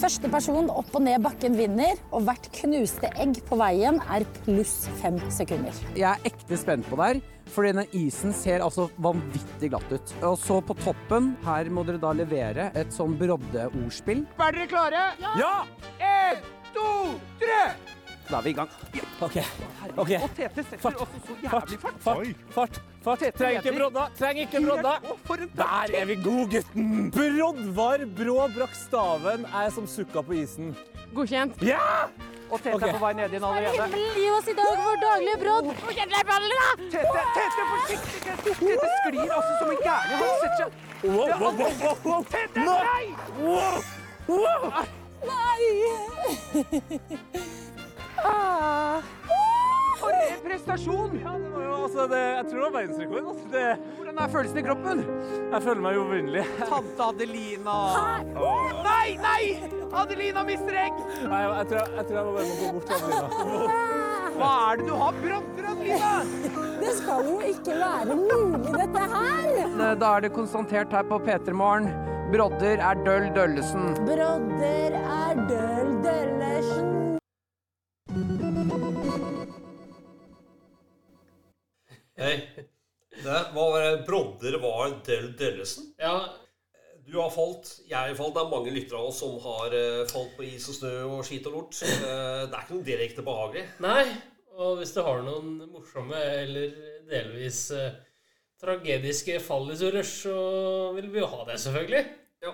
Første 0.00 0.30
person 0.32 0.70
opp 0.72 0.94
og 0.96 1.02
ned 1.04 1.20
bakken 1.20 1.58
vinner, 1.58 1.98
og 2.08 2.24
hvert 2.24 2.46
knuste 2.56 3.10
egg 3.20 3.36
på 3.48 3.58
veien 3.60 3.98
er 4.08 4.24
pluss 4.40 4.86
fem 5.02 5.18
sekunder. 5.32 5.76
Jeg 5.98 6.08
er 6.08 6.30
ekte 6.30 6.56
spent 6.56 6.88
på 6.88 6.96
det 6.96 7.08
her, 7.10 7.20
for 7.50 7.68
denne 7.68 7.84
isen 7.96 8.32
ser 8.36 8.64
altså 8.64 8.86
vanvittig 9.02 9.72
glatt 9.74 9.92
ut. 9.92 10.14
Og 10.30 10.38
så 10.40 10.60
på 10.64 10.76
toppen, 10.80 11.34
her 11.44 11.68
må 11.68 11.84
dere 11.84 12.00
da 12.00 12.14
levere 12.16 12.70
et 12.78 12.96
sånn 12.96 13.18
broddeordspill. 13.20 14.24
Er 14.40 14.56
dere 14.56 14.70
klare? 14.70 15.04
Ja! 15.20 15.52
En, 16.00 16.40
to, 16.72 16.86
tre! 17.42 17.64
Da 18.30 18.38
er 18.38 18.46
vi 18.46 18.54
i 18.54 18.56
gang. 18.56 18.72
Ja. 18.94 19.10
OK. 19.26 19.36
ok. 19.98 20.14
Og 20.22 20.32
Tete 20.38 20.64
setter 20.64 20.86
Fart. 20.86 21.04
også 21.04 21.26
så 21.26 21.38
jævlig 21.44 21.82
fart. 21.82 22.00
fart, 22.06 22.24
fart. 22.54 22.56
fart. 22.56 22.82
Trenger 23.04 23.60
ikke 23.60 23.72
brodda! 23.78 24.06
Treng 24.18 24.38
ikke 24.42 24.56
en 24.56 24.66
Der 25.56 26.00
er 26.00 26.04
vi 26.04 26.14
god, 26.14 26.50
gutten! 26.52 27.10
Broddvar 27.14 28.04
Brå 28.16 28.48
brakk 28.56 28.74
staven 28.76 29.46
er 29.48 29.70
som 29.72 29.86
sukka 29.88 30.20
på 30.20 30.32
isen. 30.42 30.76
Godkjent. 31.14 31.62
Ja! 31.64 32.10
Og 32.50 32.58
Tete 32.60 32.74
okay. 32.74 32.88
er 32.88 32.92
på 32.92 33.00
vei 33.04 33.12
ned 33.14 33.30
igjen 33.30 33.44
allerede. 33.46 33.98
Gi 34.16 34.30
oss 34.34 34.48
i 34.50 34.54
dag 34.58 34.80
vår 34.84 34.96
daglige 35.04 35.38
brodd. 35.40 35.66
Tete, 36.90 37.20
Tete, 37.36 37.62
forsiktig! 37.72 38.20
Tete, 38.26 38.88
sklir 38.98 39.30
altså 39.38 39.52
som 39.60 39.70
en 39.70 39.80
gærning. 39.86 40.16
Han 40.20 40.32
setter 40.42 40.58
seg 40.60 40.70
Wow, 41.00 41.14
wow, 41.16 41.52
wow, 41.56 41.72
wow, 41.80 41.96
wow. 42.04 42.20
Tete, 42.28 42.60
nei! 42.60 43.04
Wow. 43.40 43.76
Nei! 45.30 45.62
For 50.00 50.16
en 50.16 50.40
prestasjon! 50.44 51.16
Ja, 51.20 51.32
det 51.40 51.50
var 51.54 51.64
jo 51.66 51.74
altså 51.84 52.06
det, 52.10 52.20
Jeg 52.20 52.44
tror 52.48 52.56
det 52.56 52.64
var 52.64 52.74
verdensrekord. 52.78 53.26
Altså. 53.32 53.46
Det, 53.52 53.64
Hvordan 53.98 54.20
er 54.24 54.32
følelsen 54.34 54.58
i 54.60 54.64
kroppen? 54.66 55.02
jeg 55.50 55.62
føler 55.66 55.82
meg 55.86 55.98
uovervinnelig. 56.00 56.44
Tante 56.70 57.08
Adelina. 57.10 57.76
Nei, 58.86 59.08
nei! 59.20 59.42
Adelina 60.00 60.44
mister 60.46 60.76
egg! 60.84 61.00
Nei, 61.26 61.40
jeg, 61.44 61.66
tror, 61.72 61.94
jeg 61.98 62.06
tror 62.08 62.20
jeg 62.20 62.26
må 62.28 62.34
bare 62.36 62.48
må 62.50 62.54
gå 62.60 62.72
bort 62.76 62.86
til 62.90 62.96
Adelina. 62.96 63.70
Hva 64.40 64.50
er 64.70 64.80
det 64.80 64.86
du 64.88 64.94
har 65.02 65.18
brodder, 65.24 65.64
Adelina? 65.74 66.12
Det 66.80 66.92
skal 66.96 67.26
jo 67.28 67.34
ikke 67.44 67.74
være 67.80 68.16
mulig, 68.16 68.70
dette 68.78 69.08
her! 69.16 69.50
Da 70.00 70.14
er 70.16 70.24
det 70.26 70.32
konstatert 70.36 70.94
her 70.96 71.04
på 71.10 71.20
P3 71.26 71.56
Morgen. 71.60 71.90
Brodder 72.30 72.78
er 72.78 73.00
døll 73.04 73.26
Døllesen. 73.34 73.90
Brodder 74.06 74.94
er 75.00 75.40
døll 75.50 75.69
Brodder 84.50 84.62
var 84.62 84.94
Del 85.06 85.32
Dellesen? 85.38 85.92
Ja, 85.98 86.28
Du 87.10 87.18
har 87.18 87.30
falt, 87.30 87.80
jeg 87.88 87.96
har 87.98 88.14
falt. 88.14 88.34
Det 88.36 88.42
er 88.42 88.50
mange 88.50 88.70
lyttere 88.70 88.98
av 89.00 89.08
oss 89.08 89.18
som 89.18 89.32
har 89.42 89.72
eh, 89.74 90.06
falt 90.06 90.36
på 90.36 90.44
is 90.46 90.68
og 90.70 90.74
snø 90.76 90.90
og 91.08 91.24
skit 91.26 91.46
og 91.48 91.52
lort. 91.56 91.78
Eh, 91.82 92.44
det 92.46 92.54
er 92.54 92.60
ikke 92.62 92.76
noe 92.76 92.86
direkte 92.86 93.24
behagelig. 93.26 93.64
nei. 93.82 94.04
Og 94.60 94.76
hvis 94.76 94.92
du 94.92 95.00
har 95.02 95.22
noen 95.24 95.54
morsomme 95.72 96.18
eller 96.20 96.74
delvis 97.08 97.70
eh, 97.72 97.94
tragediske 98.60 99.38
fallhistorier, 99.40 100.04
så 100.04 100.34
vil 100.98 101.08
vi 101.14 101.22
jo 101.22 101.26
ha 101.32 101.44
det, 101.48 101.56
selvfølgelig. 101.62 102.02
Ja, 102.44 102.52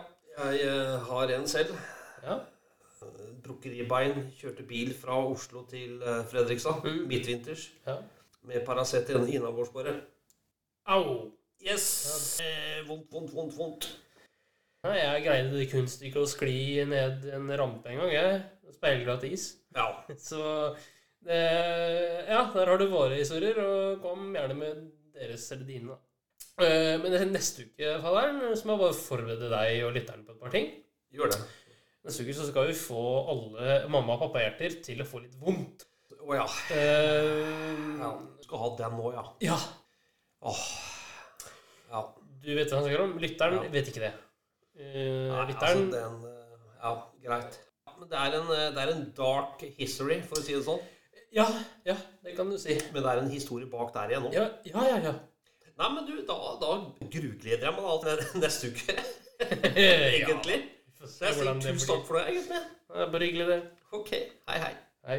jeg 0.55 1.01
har 1.09 1.33
en 1.35 1.47
selv. 1.51 1.73
Ja. 2.23 2.39
Brukket 3.43 3.73
ribbein. 3.75 4.29
Kjørte 4.39 4.63
bil 4.69 4.93
fra 4.95 5.19
Oslo 5.27 5.65
til 5.71 5.99
Fredrikstad 6.31 6.85
Mm. 6.87 7.03
midtvinters 7.11 7.69
ja. 7.87 7.97
med 8.47 8.65
Paracet 8.67 9.11
innabordsbåret. 9.11 10.01
Au! 10.87 11.33
Yes! 11.65 12.39
Eh, 12.41 12.83
vondt, 12.89 13.09
vondt, 13.13 13.33
vondt, 13.35 13.55
vondt. 13.57 13.87
Nei, 14.87 14.99
jeg 15.01 15.23
greide 15.25 15.55
det 15.57 15.69
kunststykket 15.73 16.21
å 16.23 16.29
skli 16.31 16.59
ned 16.87 17.25
en 17.35 17.49
rampe 17.59 17.91
en 17.91 17.99
gang, 18.03 18.13
jeg. 18.15 18.43
Speilglatt 18.77 19.25
is. 19.27 19.49
Ja. 19.75 19.89
Så 20.29 20.41
det, 21.27 21.41
Ja, 22.29 22.45
der 22.55 22.71
har 22.71 22.79
du 22.79 22.87
våre 22.93 23.19
historier, 23.19 23.59
og 23.65 24.03
kom 24.05 24.29
gjerne 24.37 24.59
med 24.59 24.85
deres 25.17 25.49
eller 25.57 25.67
dine. 25.67 25.97
da. 25.97 26.03
Eh, 26.63 26.95
Men 27.03 27.13
det 27.17 27.25
neste 27.33 27.67
uke, 27.67 27.97
faderen, 28.05 28.43
så 28.57 28.69
må 28.69 28.77
jeg 28.77 28.85
bare 28.85 28.99
forberede 29.01 29.51
deg 29.53 29.83
og 29.89 29.97
lytteren 29.97 30.27
på 30.29 30.37
et 30.37 30.43
par 30.45 30.55
ting. 30.55 30.71
Gjør 31.17 31.33
det. 31.35 31.41
Neste 32.07 32.23
uke 32.23 32.37
så 32.39 32.47
skal 32.53 32.69
vi 32.71 32.77
få 32.79 33.03
alle 33.33 33.81
mamma- 33.91 34.15
og 34.15 34.27
pappahjerter 34.29 34.79
til 34.87 35.03
å 35.03 35.09
få 35.09 35.25
litt 35.25 35.35
vondt. 35.41 35.89
Å 36.27 36.35
ja. 36.37 36.47
Eh, 36.75 37.99
ja. 37.99 38.13
Skal 38.45 38.63
ha 38.63 38.71
den 38.79 38.97
nå, 39.01 39.11
ja. 39.17 39.25
ja. 39.51 39.59
Åh. 40.47 40.63
Ja. 41.91 42.03
Du 42.43 42.51
vet 42.55 42.71
hva 42.71 42.81
han 42.81 42.87
snakker 42.87 43.05
om. 43.05 43.15
Lytteren 43.23 43.61
Ja. 43.63 43.71
vet 43.73 43.89
ikke 43.93 44.03
det. 44.05 44.13
Uh, 44.77 44.83
Nei, 45.33 45.47
lytteren 45.51 45.87
altså, 45.87 45.95
den 45.95 46.25
eh, 46.29 46.83
Ja, 46.83 46.91
greit. 47.25 47.61
Men 47.97 48.11
det 48.11 48.19
er, 48.21 48.35
en, 48.37 48.51
eh, 48.53 48.67
det 48.77 48.83
er 48.83 48.91
en 48.93 49.07
dark 49.17 49.63
history, 49.79 50.19
for 50.29 50.37
å 50.37 50.45
si 50.45 50.53
det 50.53 50.65
sånn. 50.67 50.83
Ja, 51.33 51.47
ja, 51.89 51.95
det 52.25 52.35
kan 52.37 52.51
du 52.53 52.59
si. 52.61 52.77
Men 52.93 53.03
det 53.03 53.13
er 53.13 53.23
en 53.23 53.31
historie 53.33 53.69
bak 53.73 53.95
der 53.95 54.13
igjen 54.13 54.27
òg. 54.29 54.37
Ja, 54.37 54.45
ja, 54.69 54.85
ja. 54.91 54.99
ja. 55.09 55.15
Nei, 55.77 55.89
men 55.95 56.05
du, 56.09 56.13
da, 56.29 56.37
da 56.61 56.75
grugleder 57.13 57.67
jeg 57.71 57.75
meg 57.77 57.89
alt 57.93 58.07
neste 58.45 58.71
uke. 58.73 58.99
Egentlig. 59.77 60.61
Ja, 61.01 61.09
Så 61.09 61.25
jeg 61.27 61.39
sier 61.41 61.59
tusen 61.61 61.89
takk 61.89 62.05
for 62.09 62.21
det, 62.21 62.27
egentlig. 62.35 62.61
Det 62.93 63.03
er 63.05 63.11
bare 63.17 63.29
hyggelig, 63.31 63.49
det. 63.51 63.59
Ok. 63.97 64.13
Hei, 64.49 64.61
hei. 64.61 64.73
Hei. 65.09 65.19